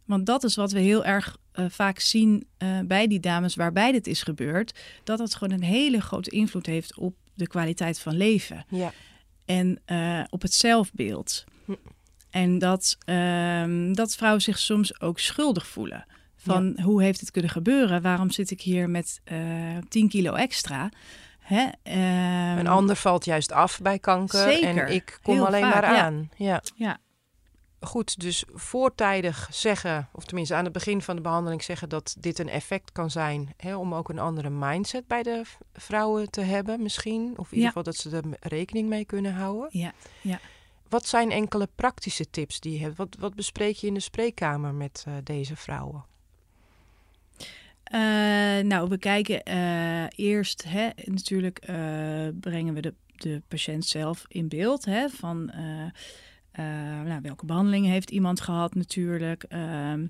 want 0.05 0.27
dat 0.27 0.45
is 0.45 0.57
wat 0.57 0.73
we 0.73 0.79
heel 0.81 1.05
erg 1.05 1.37
eh, 1.53 1.65
vaak 1.69 1.99
zien 1.99 2.47
eh, 2.57 2.79
bij 2.85 3.07
die 3.07 3.21
dames 3.21 3.55
waarbij 3.55 3.93
dit 3.93 4.07
is 4.07 4.23
gebeurd. 4.23 4.79
Dat 5.05 5.19
het 5.19 5.35
gewoon 5.35 5.55
een 5.55 5.65
hele 5.65 6.01
grote 6.01 6.31
invloed 6.31 6.67
heeft 6.67 6.97
op 6.99 7.15
de 7.35 7.47
kwaliteit 7.47 7.99
van 7.99 8.17
leven 8.17 8.65
Ja. 8.69 8.93
en 9.45 9.81
op 10.31 10.43
het 10.43 10.55
zelfbeeld. 10.55 11.45
Hm. 11.65 11.73
En 12.31 12.59
dat, 12.59 12.97
ehm, 13.05 13.93
dat 13.93 14.15
vrouwen 14.15 14.43
zich 14.43 14.59
soms 14.59 15.01
ook 15.01 15.19
schuldig 15.19 15.67
voelen. 15.67 16.05
Van 16.45 16.81
hoe 16.81 17.03
heeft 17.03 17.21
het 17.21 17.31
kunnen 17.31 17.51
gebeuren? 17.51 18.03
Waarom 18.03 18.31
zit 18.31 18.51
ik 18.51 18.61
hier 18.61 18.91
met 18.91 19.21
eh 19.25 19.39
10 19.89 20.09
kilo 20.09 20.35
extra? 20.35 20.91
Hè? 21.39 21.69
ehm, 21.83 22.59
Een 22.59 22.67
ander 22.67 22.97
valt 22.97 23.25
juist 23.25 23.53
af 23.53 23.81
bij 23.81 23.99
kanker 23.99 24.53
Zeker. 24.53 24.87
en 24.87 24.93
ik 24.95 25.19
kom 25.23 25.41
alleen 25.41 25.63
vaak, 25.63 25.73
maar 25.73 25.85
aan. 25.85 26.31
Ja. 26.37 26.63
Ja. 26.75 26.99
Goed, 27.81 28.21
dus 28.21 28.45
voortijdig 28.53 29.49
zeggen, 29.51 30.09
of 30.13 30.25
tenminste 30.25 30.55
aan 30.55 30.65
het 30.65 30.73
begin 30.73 31.03
van 31.03 31.17
de 31.17 31.23
behandeling 31.23 31.63
zeggen 31.63 31.89
dat 31.89 32.17
dit 32.19 32.39
een 32.39 32.49
effect 32.49 32.93
kan 32.93 33.11
zijn, 33.11 33.55
hè, 33.57 33.77
om 33.77 33.95
ook 33.95 34.09
een 34.09 34.19
andere 34.19 34.51
mindset 34.51 35.07
bij 35.07 35.23
de 35.23 35.43
vrouwen 35.73 36.31
te 36.31 36.41
hebben 36.41 36.83
misschien, 36.83 37.33
of 37.37 37.49
in 37.49 37.55
ieder 37.55 37.67
geval 37.67 37.83
dat 37.83 37.97
ze 37.97 38.11
er 38.11 38.25
rekening 38.41 38.89
mee 38.89 39.05
kunnen 39.05 39.35
houden. 39.35 39.69
Ja, 39.71 39.93
ja. 40.21 40.41
Wat 40.89 41.07
zijn 41.07 41.31
enkele 41.31 41.69
praktische 41.75 42.31
tips 42.31 42.61
die 42.61 42.73
je 42.73 42.79
hebt? 42.79 42.97
Wat, 42.97 43.17
wat 43.19 43.35
bespreek 43.35 43.77
je 43.77 43.87
in 43.87 43.95
de 43.95 44.01
spreekkamer 44.01 44.75
met 44.75 45.05
eh, 45.07 45.15
deze 45.25 45.57
vrouwen? 45.57 46.05
Eh, 47.93 48.01
nou, 48.65 48.89
we 48.89 48.99
kijken 48.99 49.43
eh, 49.43 50.05
eerst, 50.15 50.65
hè, 50.69 50.89
natuurlijk 51.05 51.59
eh, 51.59 52.29
brengen 52.41 52.75
we 52.75 52.81
de, 52.81 52.95
de 53.17 53.43
patiënt 53.49 53.85
zelf 53.85 54.25
in 54.29 54.49
beeld. 54.49 54.85
Hè, 54.85 55.09
van 55.09 55.53
nou, 57.07 57.21
welke 57.23 57.47
behandeling 57.47 57.87
heeft 57.87 58.11
iemand 58.11 58.41
gehad 58.41 58.75
natuurlijk. 58.75 59.43
Ehm, 59.43 60.07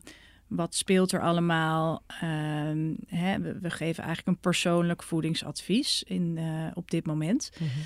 wat 0.47 0.75
speelt 0.75 1.13
er 1.13 1.21
allemaal? 1.21 2.03
Ehm, 2.07 2.95
hè, 3.07 3.41
we, 3.41 3.59
we, 3.59 3.71
geven 3.71 4.05
eigenlijk 4.05 4.27
een 4.27 4.43
persoonlijk 4.43 5.03
voedingsadvies 5.03 6.03
in, 6.03 6.39
op 6.75 6.91
dit 6.91 7.07
moment. 7.07 7.51
Mm 7.59 7.67
-hmm. 7.67 7.83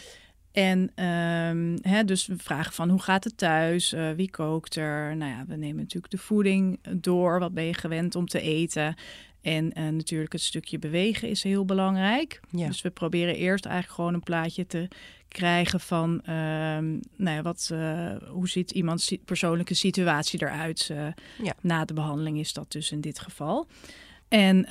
En 0.57 1.05
um, 1.05 1.79
hè, 1.81 2.05
dus 2.05 2.27
we 2.27 2.35
vragen 2.39 2.73
van 2.73 2.89
hoe 2.89 3.03
gaat 3.03 3.25
het 3.25 3.39
thuis? 3.39 3.93
Uh, 3.93 4.11
wie 4.11 4.31
kookt 4.31 4.77
er? 4.77 5.17
Nou 5.17 5.31
ja, 5.31 5.45
we 5.47 5.57
nemen 5.57 5.77
natuurlijk 5.77 6.13
de 6.13 6.19
voeding 6.19 6.79
door. 6.91 7.39
Wat 7.39 7.55
ben 7.55 7.65
je 7.65 7.75
gewend 7.75 8.15
om 8.15 8.27
te 8.27 8.41
eten? 8.41 8.95
En 9.47 9.73
uh, 9.79 9.89
natuurlijk 9.89 10.33
het 10.33 10.43
stukje 10.43 10.79
bewegen 10.79 11.29
is 11.29 11.43
heel 11.43 11.65
belangrijk. 11.65 12.41
Ja. 12.51 12.67
Dus 12.67 12.83
we 12.83 12.91
proberen 12.91 13.37
eerst 13.37 13.65
eigenlijk 13.65 13.95
gewoon 13.95 14.15
een 14.15 14.23
plaatje 14.23 14.67
te 14.67 14.89
krijgen 15.29 15.81
van 15.81 16.21
uh, 16.23 16.27
nou 17.17 17.37
ja, 17.37 17.43
wat, 17.43 17.71
uh, 17.73 18.11
hoe 18.29 18.49
ziet 18.49 18.71
iemands 18.71 19.17
persoonlijke 19.25 19.75
situatie 19.75 20.43
eruit. 20.43 20.91
Ja. 21.43 21.55
Na 21.61 21.85
de 21.85 21.95
behandeling 21.95 22.39
is 22.39 22.53
dat 22.53 22.73
dus 22.73 22.91
in 22.93 23.01
dit 23.01 23.19
geval. 23.19 23.67
En 24.29 24.63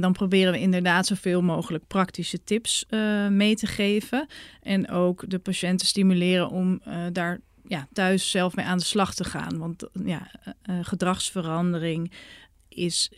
dan 0.00 0.12
proberen 0.12 0.52
we 0.52 0.60
inderdaad 0.60 1.06
zoveel 1.06 1.42
mogelijk 1.42 1.86
praktische 1.86 2.44
tips 2.44 2.86
mee 3.30 3.54
te 3.54 3.66
geven. 3.66 4.26
En 4.62 4.90
ook 4.90 5.30
de 5.30 5.38
patiënten 5.38 5.86
stimuleren 5.86 6.50
om 6.50 6.80
daar 7.12 7.40
ja, 7.68 7.88
thuis 7.92 8.30
zelf 8.30 8.56
mee 8.56 8.66
aan 8.66 8.78
de 8.78 8.84
slag 8.84 9.14
te 9.14 9.24
gaan. 9.24 9.58
Want 9.58 9.88
ja, 10.04 10.30
gedragsverandering 10.82 12.12
is 12.68 13.10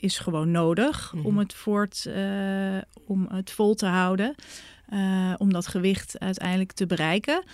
is 0.00 0.18
gewoon 0.18 0.50
nodig 0.50 1.12
mm 1.12 1.18
-hmm. 1.18 1.28
om, 1.28 1.38
het 1.38 1.54
voort, 1.54 2.04
uh, 2.08 2.78
om 3.06 3.26
het 3.30 3.50
vol 3.50 3.74
te 3.74 3.86
houden. 3.86 4.34
Uh, 4.92 5.34
om 5.38 5.52
dat 5.52 5.66
gewicht 5.66 6.18
uiteindelijk 6.18 6.72
te 6.72 6.86
bereiken. 6.86 7.44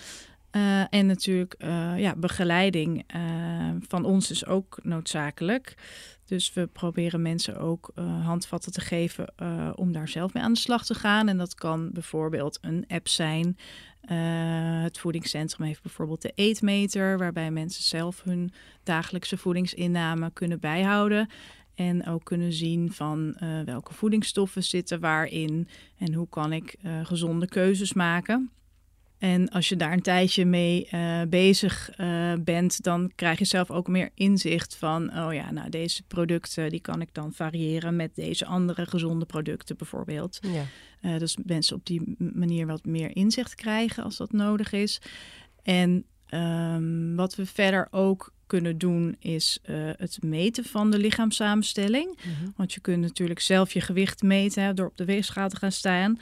Uh, 0.51 0.81
en 0.89 1.05
natuurlijk, 1.05 1.55
ja, 1.97 2.15
begeleiding 2.15 3.05
van 3.87 4.05
ons 4.05 4.31
is 4.31 4.45
ook 4.45 4.79
noodzakelijk. 4.83 5.75
Dus 6.25 6.53
we 6.53 6.67
proberen 6.67 7.21
mensen 7.21 7.57
ook 7.57 7.91
handvatten 8.23 8.71
te 8.71 8.81
geven 8.81 9.33
om 9.75 9.91
daar 9.91 10.07
zelf 10.07 10.33
mee 10.33 10.43
aan 10.43 10.53
de 10.53 10.59
slag 10.59 10.85
te 10.85 10.93
gaan. 10.93 11.27
En 11.27 11.37
dat 11.37 11.55
kan 11.55 11.91
bijvoorbeeld 11.91 12.57
een 12.61 12.85
app 12.87 13.07
zijn. 13.07 13.57
het 14.83 14.99
voedingscentrum 14.99 15.67
heeft 15.67 15.81
bijvoorbeeld 15.81 16.21
de 16.21 16.31
eetmeter, 16.35 17.17
waarbij 17.17 17.51
mensen 17.51 17.83
zelf 17.83 18.23
hun 18.23 18.53
dagelijkse 18.83 19.37
voedingsinname 19.37 20.31
kunnen 20.31 20.59
bijhouden. 20.59 21.29
En 21.75 22.07
ook 22.07 22.23
kunnen 22.23 22.53
zien 22.53 22.91
van 22.91 23.37
uh, 23.43 23.61
welke 23.61 23.93
voedingsstoffen 23.93 24.63
zitten 24.63 24.99
waarin 24.99 25.67
en 25.97 26.13
hoe 26.13 26.29
kan 26.29 26.53
ik 26.53 26.75
uh, 26.81 27.05
gezonde 27.05 27.47
keuzes 27.47 27.93
maken. 27.93 28.51
En 29.17 29.49
als 29.49 29.69
je 29.69 29.75
daar 29.75 29.93
een 29.93 30.01
tijdje 30.01 30.45
mee 30.45 30.87
uh, 30.91 31.21
bezig 31.29 31.89
bent, 32.39 32.83
dan 32.83 33.11
krijg 33.15 33.39
je 33.39 33.45
zelf 33.45 33.71
ook 33.71 33.87
meer 33.87 34.09
inzicht 34.13 34.75
van, 34.75 35.17
oh 35.17 35.33
ja, 35.33 35.51
nou 35.51 35.69
deze 35.69 36.03
producten 36.03 36.69
die 36.69 36.79
kan 36.79 37.01
ik 37.01 37.13
dan 37.13 37.33
variëren 37.33 37.95
met 37.95 38.15
deze 38.15 38.45
andere 38.45 38.85
gezonde 38.85 39.25
producten 39.25 39.77
bijvoorbeeld. 39.77 40.39
Ja. 41.01 41.17
dus 41.17 41.37
mensen 41.45 41.75
op 41.75 41.85
die 41.85 42.15
manier 42.17 42.67
wat 42.67 42.85
meer 42.85 43.15
inzicht 43.15 43.55
krijgen 43.55 44.03
als 44.03 44.17
dat 44.17 44.31
nodig 44.31 44.71
is. 44.71 45.01
En 45.63 46.05
um, 46.33 47.15
wat 47.15 47.35
we 47.35 47.45
verder 47.45 47.87
ook 47.91 48.32
kunnen 48.47 48.77
doen 48.77 49.15
is 49.19 49.59
uh, 49.69 49.89
het 49.97 50.17
meten 50.21 50.63
van 50.63 50.91
de 50.91 50.97
lichaamssamenstelling. 50.97 52.07
Mm 52.07 52.33
-hmm. 52.33 52.53
Want 52.55 52.73
je 52.73 52.79
kunt 52.79 53.01
natuurlijk 53.01 53.39
zelf 53.39 53.73
je 53.73 53.81
gewicht 53.81 54.21
meten 54.21 54.63
hè, 54.63 54.73
door 54.73 54.87
op 54.87 54.97
de 54.97 55.05
weegschaal 55.05 55.49
te 55.49 55.55
gaan 55.55 55.71
staan. 55.71 56.19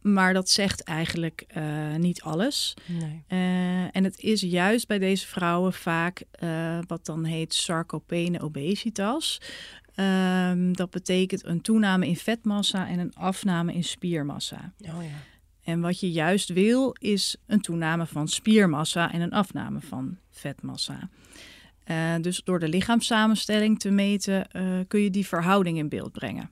Maar 0.00 0.32
dat 0.32 0.50
zegt 0.50 0.82
eigenlijk 0.82 1.44
uh, 1.56 1.94
niet 1.94 2.22
alles. 2.22 2.74
Nee. 2.86 3.24
Uh, 3.28 3.96
en 3.96 4.04
het 4.04 4.18
is 4.18 4.40
juist 4.40 4.86
bij 4.86 4.98
deze 4.98 5.26
vrouwen 5.26 5.72
vaak 5.72 6.22
wat 6.86 7.06
dan 7.06 7.24
heet 7.24 7.54
sarcopene 7.54 8.40
obesitas. 8.40 9.40
Um, 9.96 10.76
dat 10.76 10.90
betekent 10.90 11.44
een 11.44 11.60
toename 11.60 12.06
in 12.06 12.16
vetmassa 12.16 12.88
en 12.88 12.98
een 12.98 13.14
afname 13.14 13.74
in 13.74 13.84
spiermassa. 13.84 14.72
Oh 14.80 15.02
ja. 15.02 15.18
En 15.64 15.80
wat 15.80 16.00
je 16.00 16.10
juist 16.10 16.48
wil, 16.48 16.94
is 16.98 17.36
een 17.46 17.60
toename 17.60 18.06
van 18.06 18.28
spiermassa 18.28 19.12
en 19.12 19.20
een 19.20 19.32
afname 19.32 19.80
van 19.80 20.16
vetmassa. 20.30 21.08
Uh, 21.90 22.14
dus 22.20 22.40
door 22.44 22.58
de 22.58 22.68
lichaamssamenstelling 22.68 23.78
te 23.78 23.90
meten, 23.90 24.46
uh, 24.52 24.62
kun 24.88 25.00
je 25.00 25.10
die 25.10 25.26
verhouding 25.26 25.78
in 25.78 25.88
beeld 25.88 26.12
brengen. 26.12 26.50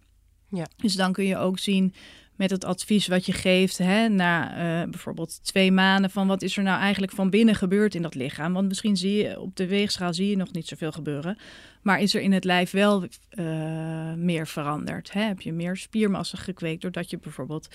Ja. 0.49 0.67
Dus 0.77 0.95
dan 0.95 1.13
kun 1.13 1.25
je 1.25 1.37
ook 1.37 1.59
zien 1.59 1.95
met 2.41 2.51
het 2.51 2.65
advies 2.65 3.07
wat 3.07 3.27
je 3.27 3.33
geeft 3.33 3.79
hè, 3.79 4.09
na 4.09 4.51
uh, 4.51 4.91
bijvoorbeeld 4.91 5.45
twee 5.45 5.73
maanden 5.73 6.11
van 6.11 6.27
wat 6.27 6.43
is 6.43 6.57
er 6.57 6.63
nou 6.63 6.81
eigenlijk 6.81 7.13
van 7.13 7.31
binnen 7.31 7.55
gebeurd 7.55 7.95
in 7.95 8.03
dat 8.03 8.15
lichaam. 8.15 8.53
Want 8.53 8.69
misschien 8.69 8.97
zie 8.97 9.17
je 9.17 9.41
op 9.41 9.57
de 9.57 9.67
weegschaal 9.67 10.15
zie 10.15 10.31
je 10.31 10.37
nog 10.37 10.53
niet 10.53 10.67
zoveel 10.67 10.93
gebeuren. 10.93 11.39
Maar 11.83 12.01
is 12.01 12.15
er 12.15 12.21
in 12.21 12.33
het 12.33 12.45
lijf 12.45 12.71
wel 12.71 13.05
uh, 13.31 14.13
meer 14.15 14.47
veranderd? 14.47 15.13
Hè? 15.13 15.23
Heb 15.23 15.41
je 15.41 15.53
meer 15.53 15.77
spiermassa 15.77 16.39
gekweekt 16.39 16.83
doordat 16.83 17.11
je 17.11 17.19
bijvoorbeeld 17.19 17.69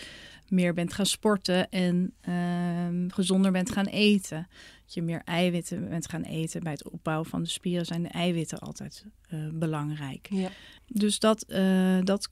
meer 0.47 0.73
bent 0.73 0.93
gaan 0.93 1.05
sporten 1.05 1.69
en 1.69 2.13
uh, 2.29 2.35
gezonder 3.07 3.51
bent 3.51 3.71
gaan 3.71 3.85
eten? 3.85 4.47
Dat 4.85 4.93
je 4.93 5.01
meer 5.01 5.21
eiwitten 5.25 5.89
bent 5.89 6.09
gaan 6.09 6.23
eten. 6.23 6.63
Bij 6.63 6.71
het 6.71 6.89
opbouwen 6.89 7.29
van 7.29 7.43
de 7.43 7.49
spieren 7.49 7.85
zijn 7.85 8.03
de 8.03 8.09
eiwitten 8.09 8.59
altijd 8.59 9.05
uh, 9.33 9.49
belangrijk. 9.53 10.27
Ja. 10.29 10.49
Dus 10.87 11.19
dat, 11.19 11.45
dat 12.03 12.29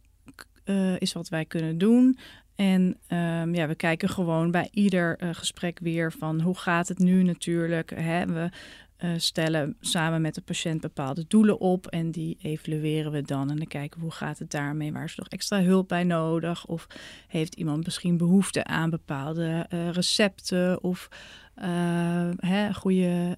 uh, 0.66 1.00
is 1.00 1.14
wat 1.14 1.30
wij 1.30 1.46
kunnen 1.46 1.78
doen. 1.78 2.18
En 2.56 2.82
um, 3.10 3.56
ja, 3.56 3.68
we 3.68 3.76
kijken 3.76 4.10
gewoon 4.10 4.52
bij 4.52 4.68
ieder 4.72 5.24
uh, 5.24 5.30
gesprek 5.34 5.80
weer 5.80 6.12
van 6.12 6.42
hoe 6.42 6.58
gaat 6.58 6.88
het 6.88 7.00
nu 7.00 7.24
natuurlijk. 7.24 7.90
Hè? 7.96 8.26
We 8.26 8.50
uh, 9.04 9.12
stellen 9.18 9.76
samen 9.80 10.22
met 10.22 10.36
de 10.36 10.42
patiënt 10.42 10.82
bepaalde 10.82 11.26
doelen 11.28 11.60
op 11.60 11.88
en 11.88 12.12
die 12.12 12.38
evalueren 12.42 13.12
we 13.12 13.22
dan. 13.22 13.50
En 13.50 13.58
dan 13.58 13.68
kijken 13.68 13.98
we 14.00 14.06
hoe 14.06 14.14
gaat 14.14 14.40
het 14.40 14.52
daarmee, 14.52 14.92
waar 14.92 15.04
is 15.04 15.16
nog 15.16 15.28
extra 15.28 15.62
hulp 15.62 15.88
bij 15.88 16.04
nodig? 16.04 16.66
Of 16.66 16.88
heeft 17.28 17.56
iemand 17.56 17.86
misschien 17.86 18.18
behoefte 18.18 18.64
aan 18.64 18.90
bepaalde 18.90 19.66
recepten 19.92 20.84
of 20.84 21.08
hè, 22.38 22.74
goede 22.74 23.38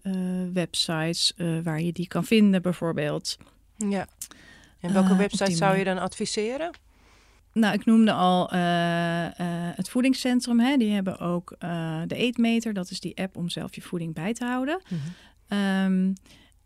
websites 0.53 1.33
waar 1.63 1.81
je 1.81 1.91
die 1.91 2.07
kan 2.07 2.25
vinden 2.25 2.61
bijvoorbeeld. 2.61 3.37
Ja. 3.77 4.07
En 4.79 4.93
welke 4.93 5.15
website 5.15 5.55
zou 5.55 5.77
je 5.77 5.83
dan 5.83 5.97
adviseren? 5.97 6.71
Nou, 7.53 7.73
ik 7.73 7.85
noemde 7.85 8.11
al 8.11 8.53
uh, 8.53 8.59
uh, 8.59 9.29
het 9.75 9.89
voedingscentrum. 9.89 10.59
Hè. 10.59 10.77
Die 10.77 10.93
hebben 10.93 11.19
ook 11.19 11.55
uh, 11.59 12.01
de 12.07 12.15
eetmeter. 12.15 12.73
Dat 12.73 12.89
is 12.89 12.99
die 12.99 13.17
app 13.17 13.37
om 13.37 13.49
zelf 13.49 13.75
je 13.75 13.81
voeding 13.81 14.13
bij 14.13 14.33
te 14.33 14.45
houden. 14.45 14.81
Mm 14.89 14.97
-hmm. 14.97 15.13
Um, 15.49 16.13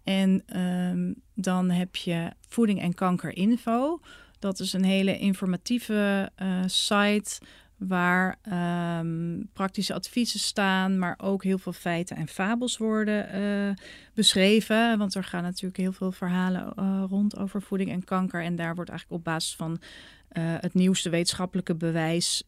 en 0.04 0.60
um, 0.60 1.16
dan 1.34 1.70
heb 1.70 1.96
je 1.96 2.32
voeding 2.48 2.82
en 2.82 2.94
kanker 2.94 3.36
info. 3.36 4.00
Dat 4.40 4.60
is 4.60 4.74
een 4.74 4.84
hele 4.84 5.18
informatieve 5.18 6.32
site 6.66 7.40
waar 7.80 8.40
um, 9.00 9.50
praktische 9.54 9.94
adviezen 9.94 10.40
staan, 10.40 11.00
maar 11.00 11.20
ook 11.22 11.44
heel 11.44 11.58
veel 11.58 11.74
feiten 11.74 12.16
en 12.16 12.28
fabels 12.28 12.78
worden 12.78 13.42
uh, 13.42 13.74
beschreven. 14.14 14.98
Want 14.98 15.16
er 15.16 15.24
gaan 15.24 15.44
natuurlijk 15.44 15.78
heel 15.78 15.92
veel 15.92 16.12
verhalen 16.12 16.74
uh, 16.80 17.04
rond 17.10 17.38
over 17.38 17.62
voeding 17.62 17.92
en 17.92 18.04
kanker. 18.04 18.44
En 18.44 18.56
daar 18.56 18.76
wordt 18.76 18.90
eigenlijk 18.90 19.20
op 19.20 19.26
basis 19.34 19.56
van 19.56 19.80
het 20.38 20.74
nieuwste 20.74 21.10
wetenschappelijke 21.10 21.76
bewijs 21.76 22.44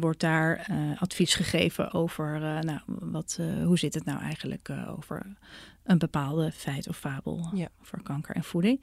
wordt 0.00 0.20
daar 0.20 0.66
advies 0.98 1.34
gegeven 1.34 1.92
over 1.92 2.40
nou, 2.40 2.80
wat, 2.86 3.38
hoe 3.64 3.78
zit 3.78 3.94
het 3.94 4.04
nou 4.04 4.20
eigenlijk 4.20 4.70
over 4.88 5.36
een 5.84 5.98
bepaalde 5.98 6.52
feit 6.52 6.88
of 6.88 6.98
fabel 6.98 7.50
ja. 7.54 7.68
over 7.80 8.02
kanker 8.02 8.34
en 8.34 8.44
voeding. 8.44 8.80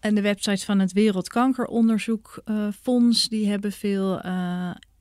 En 0.00 0.14
de 0.14 0.20
websites 0.20 0.64
van 0.64 0.78
het 0.78 0.92
Wereldkankeronderzoekfonds, 0.92 3.28
die 3.28 3.48
hebben 3.48 3.72
veel 3.72 4.20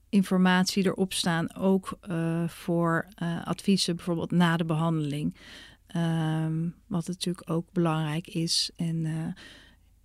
informatie 0.09 0.85
erop 0.85 1.13
staan. 1.13 1.55
Ook 1.55 1.99
voor 2.47 3.07
adviezen 3.43 3.95
bijvoorbeeld 3.95 4.31
na 4.31 4.57
de 4.57 4.65
behandeling. 4.65 5.35
Um, 5.95 6.75
wat 6.87 7.07
natuurlijk 7.07 7.49
ook 7.49 7.71
belangrijk 7.71 8.27
is. 8.27 8.71
En 8.75 9.35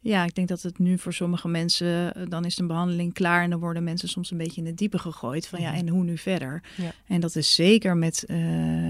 ja, 0.05 0.25
ik 0.25 0.35
denk 0.35 0.49
dat 0.49 0.63
het 0.63 0.79
nu 0.79 0.99
voor 0.99 1.13
sommige 1.13 1.49
mensen, 1.49 2.15
dan 2.31 2.45
is 2.45 2.59
een 2.59 2.67
behandeling 2.67 3.13
klaar 3.13 3.43
en 3.43 3.51
dan 3.51 3.61
worden 3.61 3.85
mensen 3.85 4.09
soms 4.09 4.31
een 4.31 4.39
beetje 4.39 4.61
in 4.61 4.67
het 4.67 4.77
diepe 4.77 4.99
gegooid 4.99 5.47
van 5.47 5.61
ja, 5.61 5.71
mhm. 5.71 5.79
en 5.79 5.89
hoe 5.89 6.05
nu 6.05 6.19
verder? 6.19 6.63
Ja. 6.77 6.93
En 7.07 7.21
dat 7.21 7.37
is 7.37 7.55
zeker 7.55 7.97
met, 7.97 8.25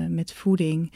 met 0.09 0.33
voeding, 0.33 0.93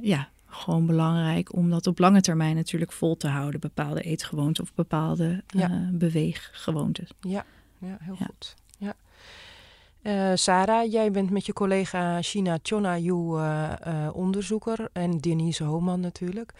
ja, 0.00 0.28
gewoon 0.46 0.86
belangrijk 0.86 1.54
om 1.54 1.70
dat 1.70 1.86
op 1.86 1.98
lange 1.98 2.20
termijn 2.20 2.56
natuurlijk 2.56 2.92
vol 2.92 3.16
te 3.16 3.28
houden. 3.28 3.60
Bepaalde 3.60 4.02
eetgewoonten 4.02 4.62
of 4.62 4.74
bepaalde 4.74 5.42
ja. 5.46 5.70
uh, 5.70 5.88
beweeggewoontes. 5.92 7.10
Ja, 7.20 7.44
ja 7.78 7.96
heel 8.00 8.16
ja. 8.18 8.24
goed. 8.26 8.54
Uh, 10.08 10.30
Sarah, 10.34 10.90
jij 10.90 11.10
bent 11.10 11.30
met 11.30 11.46
je 11.46 11.52
collega 11.52 12.22
China 12.22 12.58
Chonayu 12.62 13.12
uh, 13.12 13.72
uh, 13.86 14.08
onderzoeker 14.12 14.88
en 14.92 15.18
Denise 15.18 15.64
Homan 15.64 16.00
natuurlijk, 16.00 16.52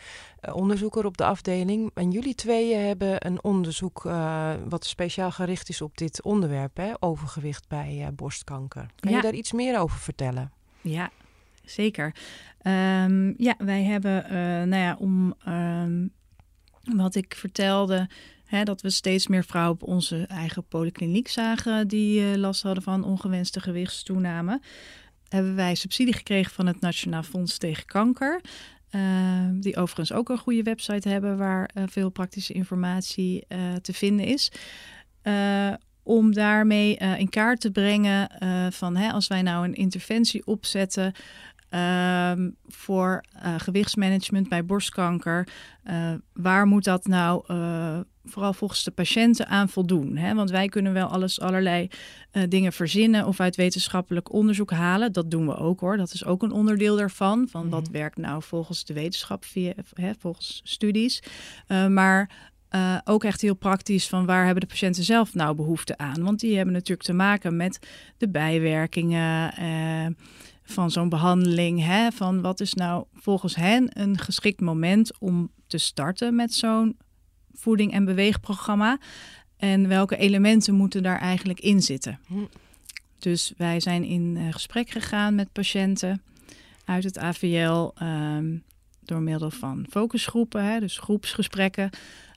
onderzoeker 0.52 1.06
op 1.06 1.16
de 1.16 1.24
afdeling. 1.24 1.90
En 1.94 2.10
jullie 2.10 2.34
tweeën 2.34 2.86
hebben 2.86 3.26
een 3.26 3.44
onderzoek 3.44 4.02
wat 4.68 4.84
speciaal 4.84 5.30
gericht 5.30 5.68
is 5.68 5.80
op 5.80 5.98
dit 5.98 6.22
onderwerp, 6.22 6.76
hè? 6.76 6.92
overgewicht 7.00 7.68
bij 7.68 8.10
borstkanker. 8.14 8.86
Kan 8.96 9.10
ja. 9.10 9.16
je 9.16 9.22
daar 9.22 9.34
iets 9.34 9.52
meer 9.52 9.78
over 9.78 9.98
vertellen? 9.98 10.52
Ja, 10.80 11.10
zeker. 11.64 12.14
Um, 12.62 13.34
ja, 13.36 13.54
wij 13.58 13.82
hebben, 13.82 14.24
nou 14.68 14.82
ja, 14.82 14.96
om 14.98 15.34
um, 15.48 16.12
wat 16.96 17.14
ik 17.14 17.34
vertelde, 17.34 18.08
hè, 18.48 18.62
dat 18.62 18.80
we 18.80 18.90
steeds 18.90 19.26
meer 19.26 19.44
vrouwen 19.44 19.80
op 19.80 19.88
onze 19.88 20.26
eigen 20.26 20.64
polykliniek 20.64 21.28
zagen 21.28 21.88
die 21.88 22.20
uh, 22.20 22.34
last 22.36 22.62
hadden 22.62 22.82
van 22.82 23.04
ongewenste 23.04 23.60
gewichtstoename, 23.60 24.60
hebben 25.28 25.54
wij 25.54 25.74
subsidie 25.74 26.14
gekregen 26.14 26.52
van 26.52 26.66
het 26.66 26.80
Nationaal 26.80 27.22
Fonds 27.22 27.58
tegen 27.58 27.84
Kanker. 27.84 28.40
Uh, 28.90 29.00
die 29.52 29.76
overigens 29.76 30.12
ook 30.12 30.28
een 30.28 30.38
goede 30.38 30.62
website 30.62 31.08
hebben 31.08 31.36
waar 31.36 31.70
uh, 31.74 31.82
veel 31.86 32.10
praktische 32.10 32.52
informatie 32.52 33.46
te 33.82 33.92
vinden 33.92 34.26
is 34.26 34.52
om 36.02 36.32
daarmee 36.32 36.96
in 36.96 37.28
kaart 37.28 37.60
te 37.60 37.70
brengen 37.70 38.30
van 38.72 38.96
hè, 38.96 39.10
als 39.12 39.26
wij 39.26 39.42
nou 39.42 39.64
een 39.64 39.74
interventie 39.74 40.46
opzetten 40.46 41.12
Um, 41.70 42.56
voor 42.66 43.24
uh, 43.44 43.54
gewichtsmanagement 43.58 44.48
bij 44.48 44.64
borstkanker. 44.64 45.48
Uh, 45.90 46.12
waar 46.32 46.66
moet 46.66 46.84
dat 46.84 47.06
nou 47.06 47.44
uh, 47.50 47.98
vooral 48.24 48.52
volgens 48.52 48.84
de 48.84 48.90
patiënten 48.90 49.48
aan 49.48 49.68
voldoen? 49.68 50.16
Hè? 50.16 50.34
Want 50.34 50.50
wij 50.50 50.68
kunnen 50.68 50.92
wel 50.92 51.06
alles, 51.06 51.40
allerlei 51.40 51.88
dingen 52.48 52.72
verzinnen 52.72 53.26
of 53.26 53.40
uit 53.40 53.56
wetenschappelijk 53.56 54.32
onderzoek 54.32 54.70
halen. 54.70 55.12
Dat 55.12 55.30
doen 55.30 55.46
we 55.46 55.56
ook 55.56 55.80
hoor. 55.80 55.96
Dat 55.96 56.12
is 56.12 56.24
ook 56.24 56.42
een 56.42 56.52
onderdeel 56.52 56.96
daarvan. 56.96 57.48
Van 57.50 57.68
wat 57.68 57.82
mhm. 57.82 57.92
werkt 57.92 58.18
nou 58.18 58.42
volgens 58.42 58.84
de 58.84 58.94
wetenschap, 58.94 59.44
via, 59.44 59.72
hè, 59.94 60.12
volgens 60.18 60.60
studies. 60.64 61.22
maar 61.88 62.30
uh, 62.74 62.98
ook 63.04 63.24
echt 63.24 63.40
heel 63.40 63.54
praktisch 63.54 64.08
van 64.08 64.26
waar 64.26 64.44
hebben 64.44 64.60
de 64.60 64.66
patiënten 64.66 65.04
zelf 65.04 65.34
nou 65.34 65.54
behoefte 65.54 65.98
aan? 65.98 66.22
Want 66.22 66.40
die 66.40 66.56
hebben 66.56 66.74
natuurlijk 66.74 67.08
te 67.08 67.12
maken 67.12 67.56
met 67.56 67.78
de 68.16 68.28
bijwerkingen. 68.28 69.54
Uh, 69.60 70.06
van 70.70 70.90
zo'n 70.90 71.08
behandeling. 71.08 71.84
Hè? 71.84 72.10
Van 72.10 72.40
wat 72.40 72.60
is 72.60 72.74
nou 72.74 73.04
volgens 73.14 73.56
hen 73.56 74.00
een 74.00 74.18
geschikt 74.18 74.60
moment 74.60 75.18
om 75.18 75.50
te 75.66 75.78
starten 75.78 76.34
met 76.34 76.54
zo'n 76.54 76.96
voeding- 77.52 77.92
en 77.92 78.04
beweegprogramma? 78.04 78.98
En 79.56 79.88
welke 79.88 80.16
elementen 80.16 80.74
moeten 80.74 81.02
daar 81.02 81.18
eigenlijk 81.18 81.60
in 81.60 81.82
zitten? 81.82 82.18
Hm. 82.26 82.34
Dus 83.18 83.52
wij 83.56 83.80
zijn 83.80 84.04
in 84.04 84.36
uh, 84.36 84.52
gesprek 84.52 84.90
gegaan 84.90 85.34
met 85.34 85.52
patiënten 85.52 86.22
uit 86.84 87.04
het 87.04 87.18
AVL 87.18 87.90
um, 88.02 88.62
door 89.00 89.20
middel 89.20 89.50
van 89.50 89.86
focusgroepen, 89.90 90.64
hè, 90.64 90.80
dus 90.80 90.98
groepsgesprekken, 90.98 91.90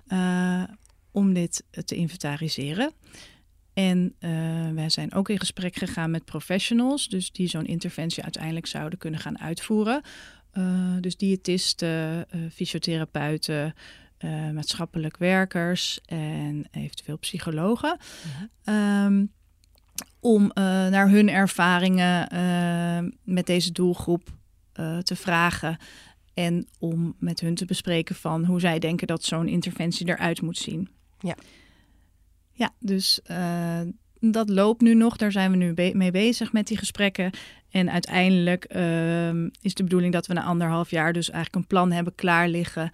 uh, 0.08 0.64
om 1.12 1.34
dit 1.34 1.64
te 1.86 1.96
inventariseren. 1.96 2.92
En 3.90 4.16
uh, 4.20 4.74
wij 4.74 4.90
zijn 4.90 5.14
ook 5.14 5.30
in 5.30 5.40
gesprek 5.40 5.76
gegaan 5.76 6.12
met 6.12 6.26
professionals, 6.26 7.08
dus 7.08 7.32
die 7.32 7.48
zo'n 7.48 7.66
interventie 7.66 8.24
uiteindelijk 8.24 8.66
zouden 8.66 9.00
kunnen 9.00 9.20
gaan 9.20 9.40
uitvoeren. 9.40 10.02
Uh, 10.54 10.96
dus 11.00 11.18
diëtisten, 11.18 12.26
uh, 12.36 12.42
fysiotherapeuten, 12.52 13.74
maatschappelijk 14.54 15.18
werkers 15.18 16.00
en 16.06 16.68
eventueel 16.72 17.18
psychologen. 17.18 17.98
um, 18.66 19.32
om 20.20 20.52
naar 20.90 21.10
hun 21.10 21.30
ervaringen 21.30 22.28
met 23.24 23.46
deze 23.46 23.72
doelgroep 23.72 24.30
te 25.04 25.16
vragen. 25.16 25.78
En 26.34 26.68
om 26.80 27.16
met 27.20 27.40
hun 27.40 27.56
te 27.56 27.66
bespreken 27.66 28.16
van 28.16 28.46
hoe 28.46 28.60
zij 28.60 28.80
denken 28.80 29.08
dat 29.08 29.24
zo'n 29.24 29.48
interventie 29.48 30.10
eruit 30.10 30.42
moet 30.42 30.58
zien. 30.58 30.90
Ja. 31.20 31.36
Ja, 32.54 32.74
dus 32.80 33.20
uh, 33.32 33.80
dat 34.20 34.50
loopt 34.50 34.82
nu 34.82 34.94
nog. 34.94 35.18
Daar 35.18 35.32
zijn 35.32 35.52
we 35.52 35.58
nu 35.58 35.74
be 35.74 35.92
mee 35.94 36.12
bezig 36.12 36.54
met 36.54 36.68
die 36.68 36.78
gesprekken. 36.78 37.32
En 37.70 37.92
uiteindelijk 37.92 38.76
uh, 38.76 39.30
is 39.62 39.74
de 39.74 39.84
bedoeling 39.84 40.14
dat 40.14 40.28
we 40.28 40.34
na 40.34 40.44
anderhalf 40.44 40.90
jaar 40.90 41.14
dus 41.14 41.30
eigenlijk 41.30 41.64
een 41.64 41.76
plan 41.76 41.92
hebben 41.92 42.16
klaar 42.16 42.48
liggen. 42.48 42.92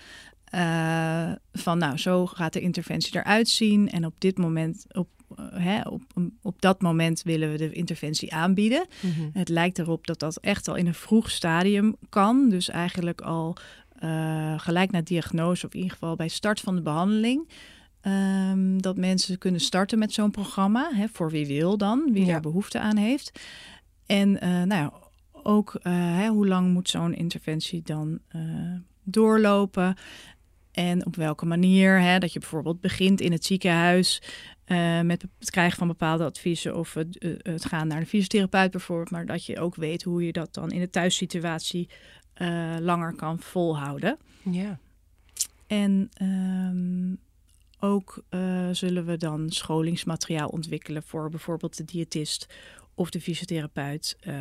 Uh, 0.56 1.32
van 1.54 1.78
nou, 1.78 1.98
zo 1.98 2.26
gaat 2.26 2.54
de 2.54 2.62
interventie 2.62 3.18
eruit 3.18 3.48
zien. 3.48 3.90
En 3.90 4.06
op 4.06 4.14
dit 4.18 4.38
moment, 4.38 4.86
op, 4.92 5.10
hè, 5.52 5.82
op, 5.82 6.02
op 6.42 6.62
dat 6.62 6.82
moment 6.82 7.22
willen 7.24 7.52
we 7.52 7.58
de 7.58 7.72
interventie 7.72 8.34
aanbieden. 8.34 8.88
Mm 9.02 9.12
-hmm. 9.12 9.30
Het 9.34 9.50
lijkt 9.50 9.80
erop 9.80 10.08
dat 10.08 10.20
dat 10.20 10.38
echt 10.38 10.68
al 10.68 10.76
in 10.76 10.88
een 10.88 10.94
vroeg 10.94 11.30
stadium 11.30 11.96
kan. 12.10 12.50
Dus 12.50 12.70
eigenlijk 12.70 13.22
al 13.22 13.58
gelijk 14.58 14.92
na 14.92 15.02
diagnose, 15.02 15.66
of 15.66 15.72
in 15.74 15.78
ieder 15.80 15.94
geval 15.94 16.16
bij 16.16 16.28
start 16.28 16.60
van 16.60 16.76
de 16.76 16.82
behandeling. 16.82 17.48
Um, 18.08 18.82
dat 18.82 18.98
mensen 18.98 19.38
kunnen 19.38 19.62
starten 19.62 20.00
met 20.00 20.14
zo'n 20.14 20.32
programma. 20.32 20.92
Hè, 20.94 21.08
voor 21.08 21.30
wie 21.30 21.48
wil 21.48 21.78
dan, 21.78 22.10
wie 22.12 22.26
ja. 22.26 22.32
daar 22.32 22.42
behoefte 22.42 22.80
aan 22.80 22.98
heeft. 22.98 23.40
En 24.06 24.30
uh, 24.30 24.40
nou 24.42 24.68
ja, 24.68 24.94
ook 25.32 25.74
uh, 25.74 25.94
hè, 25.94 26.28
hoe 26.28 26.48
lang 26.48 26.74
moet 26.74 26.90
zo'n 26.90 27.14
interventie 27.14 27.82
dan 27.82 28.20
uh, 28.36 28.42
doorlopen? 29.04 29.96
En 30.72 31.06
op 31.06 31.16
welke 31.16 31.46
manier? 31.46 32.02
Hè, 32.02 32.20
dat 32.20 32.34
je 32.34 32.40
bijvoorbeeld 32.40 32.82
begint 32.82 33.22
in 33.22 33.32
het 33.32 33.46
ziekenhuis 33.46 34.22
met 35.04 35.26
het 35.40 35.50
krijgen 35.50 35.78
van 35.78 35.88
bepaalde 35.88 36.24
adviezen 36.24 36.78
of 36.78 36.94
het, 36.94 37.38
het, 37.42 37.66
gaan 37.66 37.88
naar 37.88 38.00
de 38.00 38.06
fysiotherapeut 38.06 38.72
bijvoorbeeld. 38.72 39.12
Maar 39.12 39.26
dat 39.26 39.46
je 39.46 39.60
ook 39.60 39.76
weet 39.76 40.04
hoe 40.04 40.26
je 40.26 40.32
dat 40.32 40.54
dan 40.54 40.72
in 40.72 40.80
de 40.80 40.90
thuissituatie 40.90 41.90
langer 42.80 43.16
kan 43.16 43.40
volhouden. 43.40 44.18
Ja. 44.44 44.80
En 45.68 46.10
um, 46.22 47.20
ook 47.80 48.24
uh, 48.30 48.70
zullen 48.72 49.06
we 49.06 49.18
dan 49.18 49.50
scholingsmateriaal 49.50 50.48
ontwikkelen 50.48 51.04
voor 51.04 51.30
bijvoorbeeld 51.30 51.78
de 51.78 51.84
diëtist 51.84 52.48
of 52.94 53.10
de 53.10 53.22
fysiotherapeut, 53.22 54.18
uh, 54.28 54.36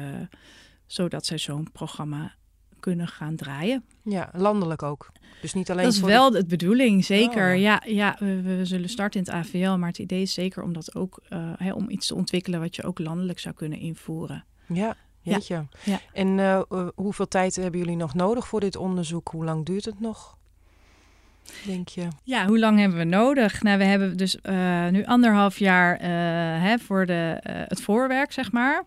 zodat 0.86 1.26
zij 1.26 1.38
zo'n 1.38 1.72
programma 1.72 2.34
kunnen 2.80 3.08
gaan 3.08 3.36
draaien. 3.36 3.84
Ja, 4.02 4.30
landelijk 4.32 4.82
ook. 4.82 5.12
Dus 5.40 5.54
niet 5.54 5.70
alleen. 5.70 5.84
Dat 5.84 5.92
is 5.92 6.00
wel 6.00 6.30
de 6.30 6.46
bedoeling, 6.46 7.04
zeker. 7.04 7.54
Oh. 7.54 7.60
Ja, 7.60 7.82
ja 7.86 8.16
we, 8.18 8.42
we, 8.42 8.64
zullen 8.64 8.88
starten 8.88 9.20
in 9.20 9.26
het 9.26 9.34
AVL, 9.34 9.76
maar 9.76 9.88
het 9.88 9.98
idee 9.98 10.22
is 10.22 10.34
zeker 10.34 10.62
om 10.62 10.72
dat 10.72 10.94
ook 10.94 11.22
uh, 11.28 11.52
hè, 11.56 11.72
om 11.72 11.90
iets 11.90 12.06
te 12.06 12.14
ontwikkelen 12.14 12.60
wat 12.60 12.76
je 12.76 12.82
ook 12.82 12.98
landelijk 12.98 13.38
zou 13.38 13.54
kunnen 13.54 13.78
invoeren. 13.78 14.44
Ja, 14.68 14.96
jeetje. 15.20 15.54
Ja. 15.54 15.68
ja. 15.84 16.00
En 16.12 16.64
hoeveel 16.94 17.28
tijd 17.28 17.56
hebben 17.56 17.80
jullie 17.80 17.96
nog 17.96 18.14
nodig 18.14 18.46
voor 18.48 18.60
dit 18.60 18.76
onderzoek? 18.76 19.28
Hoe 19.28 19.44
lang 19.44 19.64
duurt 19.66 19.84
het 19.84 20.00
nog? 20.00 20.36
Denk 21.66 21.88
je? 21.88 22.08
Ja, 22.22 22.46
hoe 22.46 22.58
lang 22.58 22.78
hebben 22.78 22.98
we 22.98 23.04
nodig? 23.04 23.62
Nou, 23.62 23.78
we 23.78 23.84
hebben 23.84 24.16
dus 24.16 24.36
uh, 24.42 24.88
nu 24.88 25.04
anderhalf 25.04 25.58
jaar 25.58 26.00
uh, 26.00 26.08
hè, 26.62 26.78
voor 26.78 27.06
de, 27.06 27.40
uh, 27.46 27.54
het 27.66 27.80
voorwerk, 27.80 28.32
zeg 28.32 28.52
maar. 28.52 28.84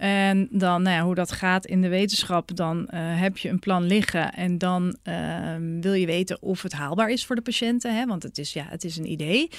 En 0.00 0.48
dan, 0.50 0.82
nou 0.82 0.96
ja, 0.96 1.02
hoe 1.04 1.14
dat 1.14 1.32
gaat 1.32 1.66
in 1.66 1.80
de 1.80 1.88
wetenschap, 1.88 2.56
dan 2.56 2.88
heb 2.94 3.38
je 3.38 3.48
een 3.48 3.58
plan 3.58 3.84
liggen 3.84 4.32
en 4.32 4.58
dan 4.58 4.96
ehm, 5.02 5.80
wil 5.80 5.92
je 5.92 6.06
weten 6.06 6.42
of 6.42 6.62
het 6.62 6.72
haalbaar 6.72 7.10
is 7.10 7.26
voor 7.26 7.36
de 7.36 7.42
patiënten. 7.42 7.96
Hè? 7.96 8.06
Want 8.06 8.22
het 8.22 8.38
is, 8.38 8.52
ja, 8.52 8.64
het 8.68 8.84
is 8.84 8.96
een 8.96 9.10
idee. 9.10 9.50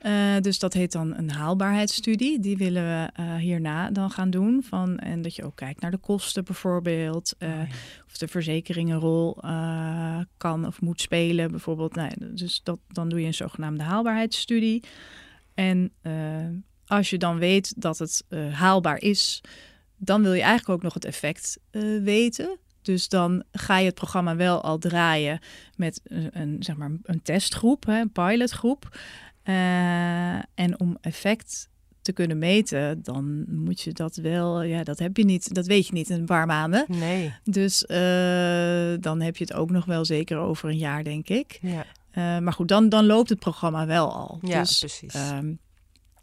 Ja. 0.00 0.40
dus 0.40 0.58
dat 0.58 0.72
heet 0.72 0.92
dan 0.92 1.14
een 1.16 1.30
haalbaarheidsstudie. 1.30 2.40
Die 2.40 2.56
willen 2.56 2.82
we 2.82 3.22
hierna 3.38 3.90
dan 3.90 4.10
gaan 4.10 4.30
doen. 4.30 4.62
Van, 4.68 4.98
en 4.98 5.22
dat 5.22 5.36
je 5.36 5.44
ook 5.44 5.56
kijkt 5.56 5.80
naar 5.80 5.90
de 5.90 5.96
kosten 5.96 6.44
bijvoorbeeld. 6.44 7.34
Oh, 7.38 7.48
ja 7.48 7.66
of 8.06 8.18
de 8.18 8.28
verzekering 8.28 8.90
een 8.90 8.98
rol 8.98 9.36
kan 10.36 10.66
of 10.66 10.80
moet 10.80 11.00
spelen, 11.00 11.50
bijvoorbeeld. 11.50 11.94
Nou, 11.94 12.10
dus 12.18 12.60
dat, 12.62 12.78
dan 12.88 13.08
doe 13.08 13.20
je 13.20 13.26
een 13.26 13.34
zogenaamde 13.34 13.82
haalbaarheidsstudie. 13.82 14.82
En 15.54 15.92
als 16.86 17.10
je 17.10 17.18
dan 17.18 17.38
weet 17.38 17.74
dat 17.76 17.98
het 17.98 18.24
haalbaar 18.52 19.00
is, 19.00 19.40
dan 19.98 20.22
wil 20.22 20.32
je 20.32 20.42
eigenlijk 20.42 20.70
ook 20.70 20.82
nog 20.82 20.94
het 20.94 21.04
effect 21.04 21.58
weten. 22.02 22.58
Dus 22.82 23.08
dan 23.08 23.44
ga 23.52 23.78
je 23.78 23.86
het 23.86 23.94
programma 23.94 24.36
wel 24.36 24.62
al 24.62 24.78
draaien 24.78 25.40
met 25.76 26.00
een, 26.04 26.56
zeg 26.58 26.76
maar, 26.76 26.90
een 27.02 27.22
testgroep, 27.22 27.86
hè, 27.86 28.00
een 28.00 28.12
pilotgroep. 28.12 28.98
en 30.54 30.80
om 30.80 30.98
effect 31.00 31.68
te 32.02 32.12
kunnen 32.14 32.38
meten, 32.38 33.02
dan 33.02 33.44
moet 33.48 33.80
je 33.80 33.92
dat 33.92 34.16
wel, 34.16 34.62
ja, 34.62 34.84
dat 34.84 34.98
heb 34.98 35.16
je 35.16 35.24
niet, 35.24 35.54
dat 35.54 35.66
weet 35.66 35.86
je 35.86 35.92
niet 35.92 36.10
in 36.10 36.18
een 36.18 36.24
paar 36.24 36.46
maanden. 36.46 36.84
Nee. 36.88 37.34
Dus 37.44 37.82
uh, 37.82 38.94
dan 39.00 39.20
heb 39.20 39.36
je 39.36 39.44
het 39.44 39.52
ook 39.52 39.70
nog 39.70 39.84
wel 39.84 40.04
zeker 40.04 40.38
over 40.38 40.68
een 40.68 40.76
jaar, 40.76 41.04
denk 41.04 41.28
ik. 41.28 41.58
Ja. 41.62 41.84
Uh, 42.14 42.38
maar 42.38 42.52
goed, 42.52 42.68
dan, 42.68 42.88
dan 42.88 43.06
loopt 43.06 43.28
het 43.28 43.38
programma 43.38 43.86
wel 43.86 44.12
al. 44.12 44.38
Ja, 44.42 44.60
dus, 44.60 44.78
precies. 44.78 45.14
Um, 45.14 45.58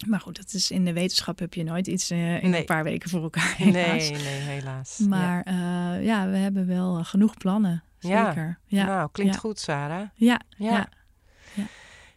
maar 0.07 0.19
goed, 0.19 0.35
dat 0.35 0.53
is 0.53 0.71
in 0.71 0.85
de 0.85 0.93
wetenschap 0.93 1.39
heb 1.39 1.53
je 1.53 1.63
nooit 1.63 1.87
iets 1.87 2.11
uh, 2.11 2.43
in 2.43 2.49
nee. 2.49 2.59
een 2.59 2.65
paar 2.65 2.83
weken 2.83 3.09
voor 3.09 3.21
elkaar. 3.21 3.55
Helaas. 3.57 4.09
Nee, 4.09 4.11
nee, 4.11 4.39
helaas. 4.39 4.97
Maar 4.97 5.51
ja, 5.51 5.93
ja 5.93 6.29
we 6.29 6.37
hebben 6.37 6.67
wel 6.67 7.03
genoeg 7.03 7.37
plannen. 7.37 7.83
Zeker. 7.99 8.59
Ja, 8.65 8.79
ja. 8.79 8.85
nou, 8.85 9.09
klinkt 9.11 9.37
goed, 9.37 9.59
Sarah. 9.59 10.07
Ja, 10.13 10.41
ja. 10.57 10.89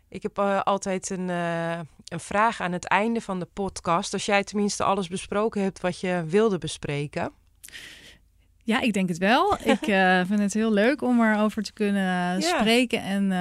Ik 0.09 0.23
heb 0.23 0.39
uh, 0.39 0.61
altijd 0.61 1.11
een, 1.11 1.29
een 1.29 2.21
vraag 2.21 2.61
aan 2.61 2.73
het 2.73 2.85
einde 2.85 3.21
van 3.21 3.39
de 3.39 3.49
podcast. 3.53 4.13
Als 4.13 4.27
jij 4.27 4.45
tenminste 4.45 4.85
alles 4.85 5.09
besproken 5.09 5.63
hebt 5.63 5.81
wat 5.81 6.01
je 6.01 6.25
wilde 6.27 6.59
bespreken. 6.59 7.33
Ja, 8.63 8.81
ik 8.81 8.93
denk 8.93 9.09
het 9.09 9.19
wel. 9.19 9.55
ik 9.75 9.87
uh, 9.87 10.21
vind 10.25 10.41
het 10.41 10.55
heel 10.55 10.73
leuk 10.73 11.03
om 11.03 11.23
erover 11.23 11.63
te 11.63 11.73
kunnen 11.73 12.41
ja. 12.41 12.59
spreken. 12.59 13.03
En, 13.03 13.33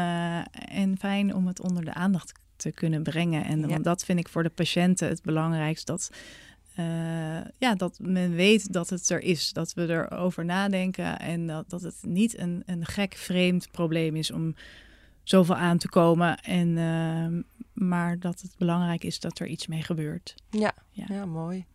en 0.51 0.97
fijn 0.99 1.35
om 1.35 1.47
het 1.47 1.61
onder 1.61 1.85
de 1.85 1.93
aandacht 1.93 2.31
te 2.57 2.71
kunnen 2.71 3.03
brengen. 3.03 3.45
En 3.45 3.59
ja. 3.59 3.67
want 3.67 3.83
dat 3.83 4.05
vind 4.05 4.19
ik 4.19 4.29
voor 4.29 4.43
de 4.43 4.49
patiënten 4.49 5.07
het 5.07 5.21
belangrijkste. 5.21 5.91
Dat, 5.91 6.09
ja, 7.57 7.75
dat 7.75 7.99
men 8.01 8.31
weet 8.31 8.73
dat 8.73 8.89
het 8.89 9.09
er 9.09 9.21
is. 9.21 9.53
Dat 9.53 9.73
we 9.73 9.87
erover 9.87 10.45
nadenken. 10.45 11.19
En 11.19 11.47
dat, 11.47 11.69
dat 11.69 11.81
het 11.81 11.97
niet 12.01 12.37
een, 12.37 12.63
een 12.65 12.85
gek 12.85 13.15
vreemd 13.15 13.71
probleem 13.71 14.15
is 14.15 14.31
om 14.31 14.55
zoveel 15.23 15.55
aan 15.55 15.77
te 15.77 15.89
komen. 15.89 16.37
En, 16.37 16.77
ehm, 16.77 17.41
maar 17.73 18.19
dat 18.19 18.41
het 18.41 18.55
belangrijk 18.57 19.03
is 19.03 19.19
dat 19.19 19.39
er 19.39 19.47
iets 19.47 19.67
mee 19.67 19.83
gebeurt. 19.83 20.35
Ja, 20.49 20.73
ja. 20.89 21.05
ja 21.09 21.25
mooi. 21.25 21.65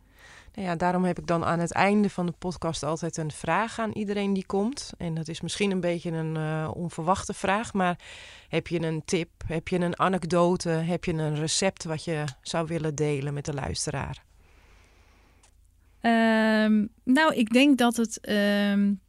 Nou 0.55 0.69
ja, 0.69 0.77
daarom 0.77 1.05
heb 1.05 1.19
ik 1.19 1.27
dan 1.27 1.45
aan 1.45 1.59
het 1.59 1.73
einde 1.73 2.11
van 2.11 2.27
de 2.27 2.35
podcast 2.39 2.83
altijd 2.83 3.17
een 3.17 3.31
vraag 3.31 3.79
aan 3.79 3.93
iedereen 3.93 4.33
die 4.33 4.47
komt. 4.47 4.93
En 4.99 5.15
dat 5.15 5.29
is 5.29 5.41
misschien 5.41 5.71
een 5.71 5.81
beetje 5.81 6.11
een 6.11 6.35
uh, 6.35 6.71
onverwachte 6.75 7.35
vraag, 7.35 7.73
maar 7.73 7.99
heb 8.49 8.67
je 8.67 8.83
een 8.83 9.03
tip, 9.05 9.29
heb 9.47 9.69
je 9.69 9.79
een 9.79 9.99
anekdote, 9.99 10.69
heb 10.69 11.05
je 11.05 11.13
een 11.13 11.35
recept 11.35 11.85
wat 11.85 12.05
je 12.05 12.25
zou 12.43 12.67
willen 12.67 12.95
delen 12.95 13.35
met 13.35 13.45
de 13.45 13.55
luisteraar? 13.55 14.23
Um, 16.01 16.89
nou, 17.05 17.35
ik 17.35 17.53
denk 17.53 17.79
dat 17.79 17.97
het 17.97 18.29
um, 18.29 19.01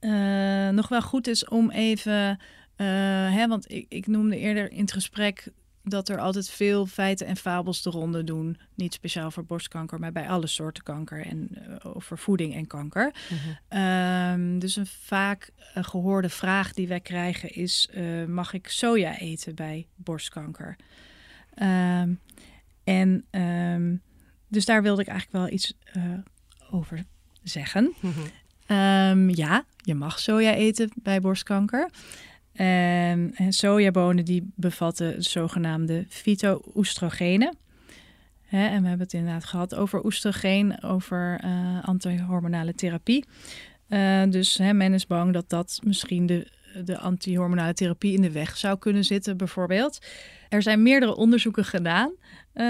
uh, 0.00 0.68
nog 0.68 0.88
wel 0.88 1.02
goed 1.02 1.26
is 1.26 1.44
om 1.48 1.70
even, 1.70 2.30
uh, 2.76 2.86
hè, 3.34 3.46
want 3.46 3.70
ik, 3.70 3.86
ik 3.88 4.06
noemde 4.06 4.38
eerder 4.38 4.70
in 4.72 4.80
het 4.80 4.92
gesprek 4.92 5.48
dat 5.88 6.08
er 6.08 6.18
altijd 6.18 6.50
veel 6.50 6.86
feiten 6.86 7.26
en 7.26 7.36
fabels 7.36 7.82
de 7.82 7.90
ronde 7.90 8.24
doen. 8.24 8.58
Niet 8.74 8.94
speciaal 8.94 9.30
voor 9.30 9.44
borstkanker, 9.44 9.98
maar 9.98 10.12
bij 10.12 10.28
alle 10.28 10.46
soorten 10.46 10.82
kanker 10.82 11.26
en 11.26 11.48
uh, 11.52 11.74
over 11.82 12.18
voeding 12.18 12.54
en 12.54 12.66
kanker. 12.66 13.12
Mm 13.30 13.38
-hmm. 13.68 14.58
dus 14.58 14.76
een 14.76 14.86
vaak 14.86 15.50
uh, 15.76 15.84
gehoorde 15.84 16.28
vraag 16.28 16.72
die 16.72 16.88
wij 16.88 17.00
krijgen 17.00 17.54
is: 17.54 17.88
uh, 17.94 18.24
mag 18.24 18.52
ik 18.52 18.68
soja 18.68 19.18
eten 19.18 19.54
bij 19.54 19.86
borstkanker? 19.94 20.76
Um, 21.62 22.20
en 22.84 23.24
um, 23.30 24.02
dus 24.48 24.64
daar 24.64 24.82
wilde 24.82 25.02
ik 25.02 25.08
eigenlijk 25.08 25.44
wel 25.44 25.54
iets 25.54 25.74
over 26.70 27.04
zeggen. 27.42 27.94
-hmm. 28.00 29.30
ja, 29.30 29.64
je 29.76 29.94
mag 29.94 30.18
soja 30.18 30.54
eten 30.54 30.90
bij 30.94 31.20
borstkanker. 31.20 31.90
En 32.58 33.34
sojabonen 33.48 34.24
die 34.24 34.50
bevatten 34.54 35.22
zogenaamde 35.22 36.06
fyto-oestrogenen. 36.08 37.56
en 38.50 38.82
we 38.82 38.88
hebben 38.88 38.98
het 38.98 39.12
inderdaad 39.12 39.44
gehad 39.44 39.74
over 39.74 40.04
oestrogeen, 40.04 40.82
over 40.82 41.40
uh, 41.44 41.84
antihormonale 41.84 42.74
therapie. 42.74 43.24
Uh, 43.88 44.22
dus 44.28 44.56
hè, 44.56 44.72
men 44.72 44.92
is 44.92 45.06
bang 45.06 45.32
dat 45.32 45.48
dat 45.48 45.80
misschien 45.84 46.26
de, 46.26 46.50
de 46.84 46.98
antihormonale 46.98 47.74
therapie 47.74 48.14
in 48.14 48.22
de 48.22 48.30
weg 48.30 48.56
zou 48.56 48.78
kunnen 48.78 49.04
zitten, 49.04 49.36
bijvoorbeeld. 49.36 49.98
Er 50.48 50.62
zijn 50.62 50.82
meerdere 50.82 51.16
onderzoeken 51.16 51.64
gedaan 51.64 52.12
uh, 52.54 52.64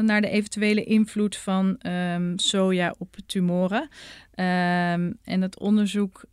naar 0.00 0.20
de 0.20 0.30
eventuele 0.30 0.84
invloed 0.84 1.36
van 1.36 1.80
um, 1.86 2.38
soja 2.38 2.94
op 2.98 3.16
tumoren. 3.26 3.82
Um, 3.82 5.18
en 5.24 5.40
het 5.40 5.58
onderzoek 5.58 6.24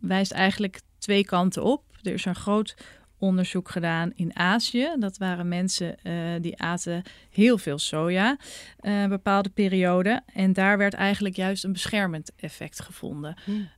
wijst 0.00 0.32
eigenlijk 0.32 0.80
twee 0.98 1.24
kanten 1.24 1.62
op. 1.62 1.92
Er 2.06 2.12
is 2.12 2.24
een 2.24 2.34
groot 2.34 2.76
onderzoek 3.18 3.68
gedaan 3.68 4.12
in 4.14 4.36
Azië. 4.36 4.88
Dat 4.98 5.18
waren 5.18 5.48
mensen 5.48 5.96
uh, 6.02 6.14
die 6.40 6.60
aten 6.60 7.02
heel 7.30 7.58
veel 7.58 7.78
soja 7.78 8.36
uh, 8.80 9.02
een 9.02 9.08
bepaalde 9.08 9.48
periode. 9.48 10.22
En 10.34 10.52
daar 10.52 10.78
werd 10.78 10.94
eigenlijk 10.94 11.36
juist 11.36 11.64
een 11.64 11.72
beschermend 11.72 12.32
effect 12.36 12.80
gevonden. 12.80 13.36
Hmm. 13.44 13.68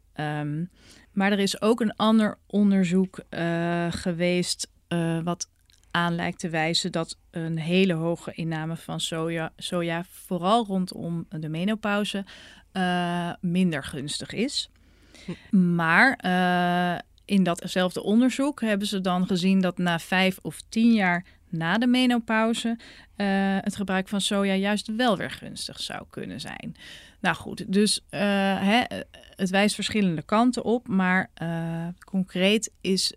Um, 0.41 0.71
maar 1.13 1.33
er 1.33 1.39
is 1.39 1.61
ook 1.61 1.81
een 1.81 1.97
ander 1.97 2.39
onderzoek 2.47 3.21
uh, 3.31 3.87
geweest 3.91 4.71
wat 5.25 5.51
aan 5.91 6.15
lijkt 6.15 6.39
te 6.39 6.49
wijzen 6.49 6.93
dat 6.93 7.19
een 7.31 7.59
hele 7.59 7.93
hoge 7.93 8.33
inname 8.33 8.77
van 8.77 9.01
soja, 9.01 9.53
soja 9.57 10.05
vooral 10.09 10.65
rondom 10.65 11.27
de 11.29 11.49
menopauze, 11.49 12.25
minder 13.41 13.85
gunstig 13.85 14.33
is. 14.33 14.71
Hm. 15.25 15.75
Maar 15.75 16.19
in 17.27 17.43
datzelfde 17.43 18.03
onderzoek 18.03 18.61
hebben 18.61 18.87
ze 18.87 19.01
dan 19.01 19.27
gezien 19.27 19.61
dat 19.61 19.79
na 19.79 19.99
vijf 19.99 20.39
of 20.43 20.61
tien 20.69 20.93
jaar 20.93 21.25
na 21.49 21.79
de 21.79 21.87
menopauze 21.87 22.69
uh, 23.17 23.27
het 23.61 23.77
gebruik 23.77 24.09
van 24.09 24.21
soja 24.21 24.55
juist 24.55 24.97
wel 24.97 25.17
weer 25.17 25.31
gunstig 25.31 25.81
zou 25.81 26.05
kunnen 26.11 26.41
zijn. 26.41 26.75
Nou 27.21 27.37
goed, 27.37 27.73
dus 27.73 28.01
uh, 28.11 28.21
hè, 28.61 28.83
het 29.37 29.51
wijst 29.51 29.75
verschillende 29.75 30.23
kanten 30.23 30.65
op, 30.65 30.89
maar 30.89 31.31
uh, 31.43 31.87
concreet 32.05 32.73
is, 32.81 33.13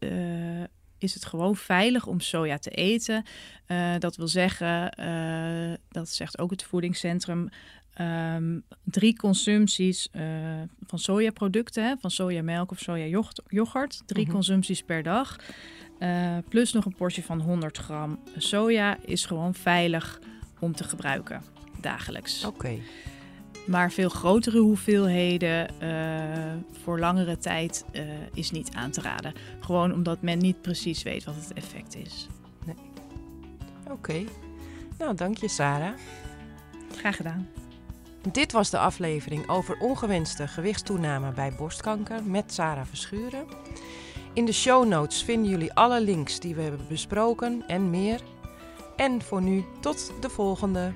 is 0.97 1.13
het 1.13 1.25
gewoon 1.25 1.55
veilig 1.55 2.07
om 2.07 2.19
soja 2.19 2.57
te 2.57 2.69
eten. 2.69 3.23
dat 3.99 4.15
wil 4.15 4.27
zeggen, 4.27 4.91
dat 5.89 6.09
zegt 6.09 6.39
ook 6.39 6.51
het 6.51 6.63
voedingscentrum, 6.63 7.49
Um, 8.01 8.63
drie 8.83 9.17
consumpties 9.17 10.09
uh, 10.11 10.21
van 10.85 10.99
sojaproducten, 10.99 11.83
hè, 11.83 11.95
van 11.99 12.11
sojamelk 12.11 12.71
of 12.71 12.79
sojayoghurt. 12.79 14.01
Drie 14.05 14.21
mm 14.21 14.25
-hmm. 14.25 14.33
consumpties 14.33 14.83
per 14.83 15.03
dag. 15.03 15.35
Uh, 15.99 16.37
plus 16.49 16.73
nog 16.73 16.85
een 16.85 16.95
portie 16.95 17.25
van 17.25 17.41
100 17.41 17.77
gram 17.77 18.19
soja 18.37 18.97
is 19.05 19.25
gewoon 19.25 19.53
veilig 19.53 20.19
om 20.59 20.75
te 20.75 20.83
gebruiken 20.83 21.41
dagelijks. 21.81 22.45
Oké. 22.45 22.55
Okay. 22.55 22.81
Maar 23.67 23.91
veel 23.91 24.09
grotere 24.09 24.59
hoeveelheden 24.59 25.67
uh, 25.83 26.79
voor 26.83 26.99
langere 26.99 27.37
tijd 27.37 27.85
is 28.33 28.51
niet 28.51 28.73
aan 28.73 28.91
te 28.91 29.01
raden. 29.01 29.33
Gewoon 29.59 29.93
omdat 29.93 30.21
men 30.21 30.37
niet 30.37 30.61
precies 30.61 31.03
weet 31.03 31.23
wat 31.23 31.35
het 31.35 31.53
effect 31.53 31.95
is. 31.95 32.27
Nee. 32.65 32.75
Oké. 33.83 33.91
Okay. 33.91 34.27
Nou, 34.97 35.15
dank 35.15 35.37
je 35.37 35.47
Sarah. 35.47 35.93
Graag 36.95 37.15
gedaan. 37.15 37.47
Dit 38.27 38.51
was 38.51 38.69
de 38.69 38.77
aflevering 38.77 39.49
over 39.49 39.77
ongewenste 39.79 40.47
gewichtstoename 40.47 41.31
bij 41.31 41.53
borstkanker 41.57 42.23
met 42.23 42.53
Sarah 42.53 42.85
Verschuren. 42.85 43.45
In 44.33 44.45
de 44.45 44.53
show 44.53 44.87
notes 44.87 45.23
vinden 45.23 45.49
jullie 45.49 45.73
alle 45.73 46.01
links 46.01 46.39
die 46.39 46.55
we 46.55 46.61
hebben 46.61 46.87
besproken 46.87 47.63
en 47.67 47.89
meer. 47.89 48.21
En 48.95 49.21
voor 49.21 49.41
nu 49.41 49.65
tot 49.79 50.11
de 50.21 50.29
volgende. 50.29 50.93